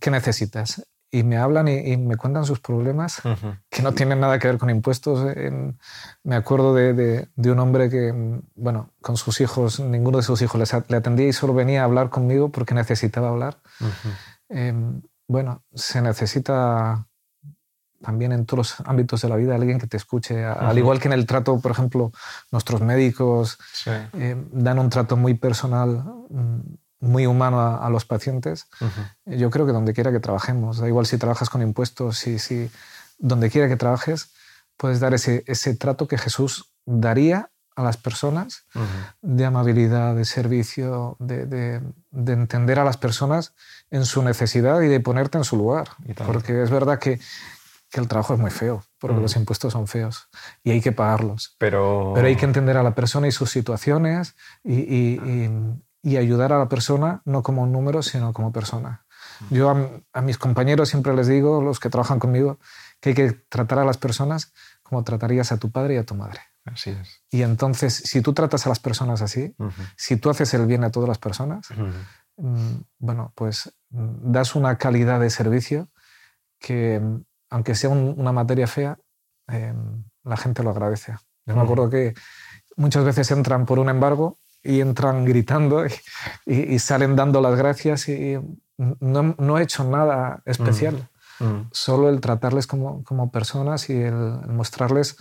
¿qué 0.00 0.10
necesitas? 0.10 0.82
Y 1.10 1.22
me 1.22 1.36
hablan 1.38 1.68
y, 1.68 1.76
y 1.92 1.96
me 1.96 2.16
cuentan 2.16 2.44
sus 2.44 2.60
problemas 2.60 3.20
que 3.70 3.82
no 3.82 3.92
tienen 3.92 4.20
nada 4.20 4.38
que 4.38 4.48
ver 4.48 4.58
con 4.58 4.68
impuestos. 4.70 5.34
En- 5.36 5.78
me 6.24 6.36
acuerdo 6.36 6.74
de, 6.74 6.92
de- 6.92 7.28
de 7.34 7.50
un 7.50 7.58
hombre 7.60 7.88
que, 7.88 8.12
bueno, 8.56 8.90
con 9.00 9.16
sus 9.16 9.40
hijos, 9.40 9.78
ninguno 9.80 10.18
de 10.18 10.24
sus 10.24 10.42
hijos 10.42 10.58
les 10.58 10.74
a- 10.74 10.84
le 10.88 10.96
atendía 10.96 11.28
y 11.28 11.32
solo 11.32 11.54
venía 11.54 11.80
a 11.82 11.84
hablar 11.84 12.10
conmigo 12.10 12.50
porque 12.50 12.74
necesitaba 12.74 13.28
hablar. 13.28 13.58
Eh, 14.50 14.74
bueno, 15.28 15.62
se 15.74 16.02
necesita 16.02 17.06
también 18.02 18.32
en 18.32 18.46
todos 18.46 18.58
los 18.80 18.88
ámbitos 18.88 19.22
de 19.22 19.28
la 19.28 19.36
vida, 19.36 19.54
alguien 19.54 19.78
que 19.78 19.86
te 19.86 19.96
escuche. 19.96 20.44
Al 20.44 20.78
igual 20.78 21.00
que 21.00 21.08
en 21.08 21.12
el 21.12 21.26
trato, 21.26 21.60
por 21.60 21.70
ejemplo, 21.70 22.12
nuestros 22.50 22.80
médicos 22.80 23.58
eh, 23.86 24.36
dan 24.52 24.78
un 24.78 24.88
trato 24.88 25.16
muy 25.16 25.34
personal, 25.34 26.04
mm, 26.30 26.60
muy 27.00 27.26
humano 27.26 27.60
a, 27.60 27.88
los 27.90 28.04
pacientes. 28.04 28.66
Yo 29.24 29.50
creo 29.50 29.66
que 29.66 29.72
donde 29.72 29.94
quiera 29.94 30.10
que 30.10 30.18
trabajemos, 30.18 30.78
da 30.78 30.88
igual 30.88 31.06
si 31.06 31.16
trabajas 31.16 31.48
con 31.48 31.62
impuestos, 31.62 32.18
si, 32.18 32.40
si 32.40 32.70
donde 33.18 33.50
quiera 33.50 33.68
que 33.68 33.76
trabajes, 33.76 34.32
puedes 34.76 34.98
dar 34.98 35.14
ese, 35.14 35.44
ese 35.46 35.76
trato 35.76 36.08
que 36.08 36.18
Jesús 36.18 36.72
daría 36.84 37.50
a 37.78 37.84
las 37.84 37.96
personas, 37.96 38.64
de 39.22 39.44
amabilidad, 39.44 40.16
de 40.16 40.24
servicio, 40.24 41.16
de, 41.20 41.46
de, 41.46 41.80
de, 42.10 42.32
entender 42.32 42.80
a 42.80 42.84
las 42.84 42.96
personas 42.96 43.54
en 43.90 44.04
su 44.04 44.22
necesidad 44.22 44.80
y 44.80 44.88
de 44.88 45.00
ponerte 45.00 45.38
en 45.38 45.44
su 45.44 45.56
lugar. 45.56 45.88
Porque 46.26 46.62
es 46.62 46.70
verdad 46.70 46.98
que, 46.98 47.18
que, 47.90 48.00
el 48.00 48.08
trabajo 48.08 48.34
es 48.34 48.40
muy 48.40 48.50
feo, 48.50 48.84
porque 48.98 49.20
los 49.20 49.36
impuestos 49.36 49.72
son 49.72 49.86
feos 49.86 50.28
y 50.62 50.70
hay 50.70 50.80
que 50.80 50.92
pagarlos. 50.92 51.56
Pero... 51.58 52.12
Pero 52.14 52.26
hay 52.26 52.36
que 52.36 52.44
entender 52.44 52.76
a 52.76 52.82
la 52.82 52.94
persona 52.94 53.28
y 53.28 53.32
sus 53.32 53.50
situaciones 53.50 54.36
y, 54.62 54.74
y, 54.74 55.50
y, 56.02 56.16
ayudar 56.16 56.52
a 56.52 56.58
la 56.58 56.68
persona 56.68 57.22
no 57.24 57.42
como 57.42 57.62
un 57.62 57.72
número, 57.72 58.02
sino 58.02 58.32
como 58.32 58.52
persona. 58.52 59.04
Yo 59.50 59.70
a, 59.70 59.88
a 60.12 60.20
mis 60.20 60.36
compañeros 60.36 60.88
siempre 60.88 61.14
les 61.14 61.28
digo, 61.28 61.62
los 61.62 61.80
que 61.80 61.90
trabajan 61.90 62.18
conmigo, 62.18 62.58
que 63.00 63.10
hay 63.10 63.14
que 63.14 63.32
tratar 63.48 63.78
a 63.78 63.84
las 63.84 63.96
personas 63.96 64.52
como 64.82 65.04
tratarías 65.04 65.52
a 65.52 65.58
tu 65.58 65.70
padre 65.70 65.94
y 65.94 65.96
a 65.98 66.04
tu 66.04 66.14
madre. 66.14 66.40
Así 66.72 66.90
es. 66.90 67.22
Y 67.30 67.42
entonces, 67.42 67.94
si 67.94 68.20
tú 68.20 68.32
tratas 68.32 68.66
a 68.66 68.68
las 68.68 68.78
personas 68.78 69.22
así, 69.22 69.54
si 69.96 70.16
tú 70.16 70.30
haces 70.30 70.52
el 70.54 70.66
bien 70.66 70.84
a 70.84 70.90
todas 70.90 71.08
las 71.08 71.18
personas, 71.18 71.70
mm, 71.70 71.90
bueno, 72.98 73.32
pues 73.34 73.72
mm, 73.90 74.32
das 74.32 74.54
una 74.54 74.78
calidad 74.78 75.20
de 75.20 75.30
servicio 75.30 75.88
que, 76.58 77.00
mm, 77.00 77.24
aunque 77.50 77.74
sea 77.74 77.90
una 77.90 78.32
materia 78.32 78.66
fea, 78.66 78.98
em, 79.48 80.04
la 80.24 80.36
gente 80.36 80.62
lo 80.62 80.70
agradece. 80.70 81.16
Yo 81.46 81.56
me 81.56 81.62
acuerdo 81.62 81.88
que 81.88 82.14
muchas 82.76 83.04
veces 83.04 83.30
entran 83.30 83.64
por 83.64 83.78
un 83.78 83.88
embargo 83.88 84.38
y 84.62 84.80
entran 84.80 85.24
gritando 85.24 85.84
y, 86.46 86.78
salen 86.78 87.16
dando 87.16 87.40
las 87.40 87.56
gracias 87.56 88.08
y 88.08 88.38
no, 88.76 89.34
no 89.38 89.58
he 89.58 89.62
hecho 89.62 89.84
nada 89.84 90.42
especial. 90.44 91.08
Solo 91.70 92.08
el 92.08 92.20
tratarles 92.20 92.66
como, 92.66 93.04
como 93.04 93.30
personas 93.30 93.88
y 93.90 93.94
el 93.94 94.14
mostrarles 94.48 95.16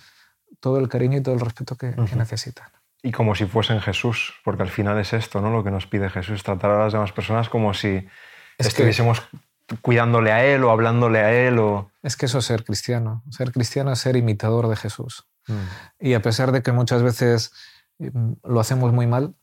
todo 0.59 0.79
el 0.79 0.89
cariño 0.89 1.19
y 1.19 1.21
todo 1.21 1.35
el 1.35 1.41
respeto 1.41 1.75
que, 1.75 1.95
necesitan. 2.15 2.67
Y 3.07 3.11
como 3.13 3.35
si 3.35 3.45
fuesen 3.45 3.79
Jesús, 3.79 4.33
porque 4.43 4.63
al 4.63 4.69
final 4.69 4.99
es 4.99 5.13
esto, 5.13 5.39
¿no? 5.39 5.49
Lo 5.49 5.63
que 5.63 5.71
nos 5.71 5.87
pide 5.87 6.09
Jesús, 6.09 6.43
tratar 6.43 6.71
a 6.71 6.79
las 6.79 6.91
demás 6.91 7.13
personas 7.13 7.47
como 7.47 7.73
si 7.73 8.05
estuviésemos 8.57 9.21
cuidándole 9.81 10.33
a 10.33 10.43
Él 10.43 10.65
o 10.65 10.71
hablándole 10.71 11.19
a 11.19 11.31
Él. 11.31 11.57
O... 11.59 11.89
Es 12.03 12.17
que 12.17 12.25
eso 12.25 12.39
es 12.39 12.45
ser 12.45 12.65
cristiano. 12.65 13.23
Ser 13.29 13.53
cristiano 13.53 13.93
es 13.93 13.99
ser 13.99 14.17
imitador 14.17 14.67
de 14.67 14.75
Jesús. 14.75 15.25
Mm. 15.47 15.53
Y 16.01 16.13
a 16.15 16.21
pesar 16.21 16.51
de 16.51 16.61
que 16.61 16.73
muchas 16.73 17.01
veces 17.01 17.53
mm, 17.99 18.33
lo 18.43 18.59
hacemos 18.59 18.91
muy 18.91 19.07
mal, 19.07 19.35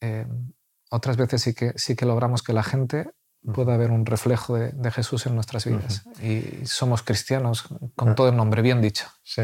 eh, 0.00 0.26
otras 0.88 1.16
veces 1.16 1.42
sí 1.42 1.54
que, 1.54 1.72
sí 1.74 1.96
que 1.96 2.06
logramos 2.06 2.44
que 2.44 2.52
la 2.52 2.62
gente 2.62 3.10
pueda 3.52 3.76
ver 3.76 3.90
un 3.90 4.06
reflejo 4.06 4.56
de, 4.56 4.90
Jesús 4.92 5.26
en 5.26 5.34
nuestras 5.34 5.64
vidas. 5.64 6.04
Y 6.22 6.66
somos 6.66 7.02
cristianos 7.02 7.64
con 7.96 8.10
ah. 8.10 8.14
todo 8.14 8.28
el 8.28 8.36
nombre 8.36 8.62
bien 8.62 8.80
dicho. 8.80 9.08
Sí. 9.24 9.42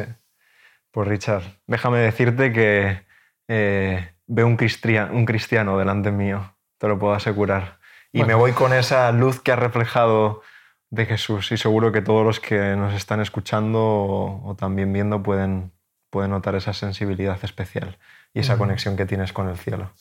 Pues 0.93 1.09
Richard, 1.09 1.43
déjame 1.67 1.99
decirte 1.99 2.53
que 2.53 3.08
eh, 3.49 4.15
veo 4.27 4.47
un, 4.47 4.57
cristiano, 4.57 5.15
un 5.15 5.25
cristiano 5.25 5.79
delante 5.79 6.11
mío, 6.13 6.55
te 6.79 6.89
lo 6.89 6.99
puedo 6.99 7.15
asegurar. 7.15 7.79
Y 8.13 8.25
me 8.25 8.35
voy 8.35 8.53
con 8.53 8.73
esa 8.73 9.11
luz 9.13 9.41
que 9.41 9.53
ha 9.53 9.57
reflejado 9.57 10.43
de 10.91 11.07
Jesús 11.07 11.53
y 11.53 11.57
seguro 11.57 11.93
que 11.93 12.01
todos 12.01 12.25
los 12.25 12.41
que 12.41 12.77
nos 12.77 12.95
están 12.95 13.21
escuchando 13.21 13.81
o, 13.81 14.57
también 14.59 14.93
viendo 14.93 15.23
pueden, 15.23 15.73
pueden 16.11 16.31
notar 16.31 16.55
esa 16.55 16.73
sensibilidad 16.73 17.39
especial 17.43 17.99
y 18.33 18.41
esa 18.41 18.57
conexión 18.57 18.97
que 18.97 19.07
tienes 19.07 19.33
con 19.33 19.49
el 19.49 19.59
cielo. 19.59 19.93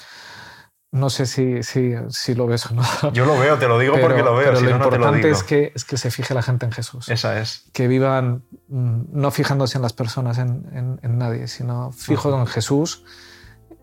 No 0.90 1.10
sé 1.10 1.26
si, 1.26 1.64
si, 1.64 1.96
si, 2.10 2.34
lo 2.34 2.48
ves 2.48 2.66
o 2.68 2.74
no. 2.74 2.84
Yo 3.12 3.26
lo 3.26 3.38
veo, 3.38 3.58
te 3.58 3.68
lo 3.68 3.78
digo 3.78 4.00
porque 4.00 4.24
lo 4.24 4.36
veo. 4.36 4.54
Pero 4.54 4.62
lo 4.62 4.70
importante 4.70 5.30
es, 5.30 5.44
que, 5.44 5.74
es 5.76 5.84
que 5.84 5.98
se 5.98 6.10
fije 6.12 6.34
la 6.34 6.42
gente 6.42 6.66
en 6.66 6.72
Jesús. 6.72 7.10
Esa 7.10 7.40
es. 7.42 7.70
Que 7.74 7.90
vivan 7.90 8.46
mm, 8.70 9.02
no 9.12 9.32
fijándose 9.32 9.78
en 9.78 9.82
las 9.82 9.92
personas, 9.92 10.38
en, 10.38 11.00
en, 11.02 11.18
nadie, 11.18 11.50
sino 11.50 11.92
fijo 11.92 12.34
en 12.40 12.48
Jesús, 12.48 13.04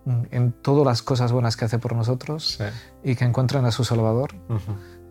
en 0.06 0.52
todas 0.52 0.84
las 0.84 1.02
cosas 1.02 1.32
buenas 1.32 1.56
que 1.56 1.64
hace 1.64 1.78
por 1.78 1.94
nosotros 1.94 2.58
y 3.02 3.16
que 3.16 3.24
encuentren 3.24 3.64
a 3.64 3.70
su 3.70 3.84
Salvador 3.84 4.34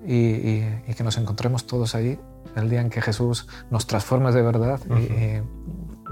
y, 0.05 0.15
y, 0.15 0.93
que 0.95 1.03
nos 1.03 1.17
encontremos 1.17 1.65
todos 1.65 1.95
ahí 1.95 2.19
el 2.55 2.69
día 2.69 2.81
en 2.81 2.89
que 2.89 3.01
Jesús 3.01 3.47
nos 3.71 3.87
transforme 3.87 4.31
de 4.31 4.41
verdad 4.41 4.79
y, 4.89 5.41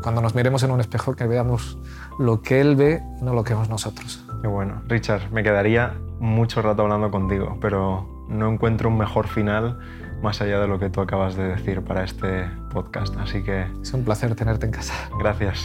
cuando 0.01 0.21
nos 0.21 0.33
miremos 0.33 0.63
en 0.63 0.71
un 0.71 0.79
espejo 0.79 1.15
que 1.15 1.27
veamos 1.27 1.77
lo 2.17 2.41
que 2.41 2.59
Él 2.59 2.75
ve 2.75 3.03
y 3.19 3.23
no 3.23 3.33
lo 3.33 3.43
que 3.43 3.53
vemos 3.53 3.69
nosotros. 3.69 4.25
Qué 4.41 4.47
bueno. 4.47 4.81
Richard, 4.87 5.31
me 5.31 5.43
quedaría 5.43 5.95
mucho 6.19 6.61
rato 6.61 6.81
hablando 6.81 7.11
contigo, 7.11 7.57
pero 7.61 8.25
no 8.27 8.51
encuentro 8.51 8.89
un 8.89 8.97
mejor 8.97 9.27
final 9.27 9.77
más 10.23 10.41
allá 10.41 10.59
de 10.59 10.67
lo 10.67 10.79
que 10.79 10.89
tú 10.89 11.01
acabas 11.01 11.35
de 11.35 11.43
decir 11.47 11.83
para 11.83 12.03
este 12.03 12.49
podcast. 12.71 13.15
Así 13.17 13.43
que... 13.43 13.67
Es 13.81 13.93
un 13.93 14.03
placer 14.03 14.33
tenerte 14.35 14.65
en 14.65 14.71
casa. 14.71 14.93
Gracias. 15.19 15.63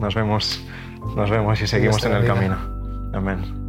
Nos 0.00 0.14
vemos. 0.14 0.64
Nos 1.16 1.30
vemos 1.30 1.60
y 1.60 1.66
seguimos 1.66 2.04
en 2.04 2.12
el 2.12 2.26
camino. 2.26 2.56
Amén. 3.12 3.63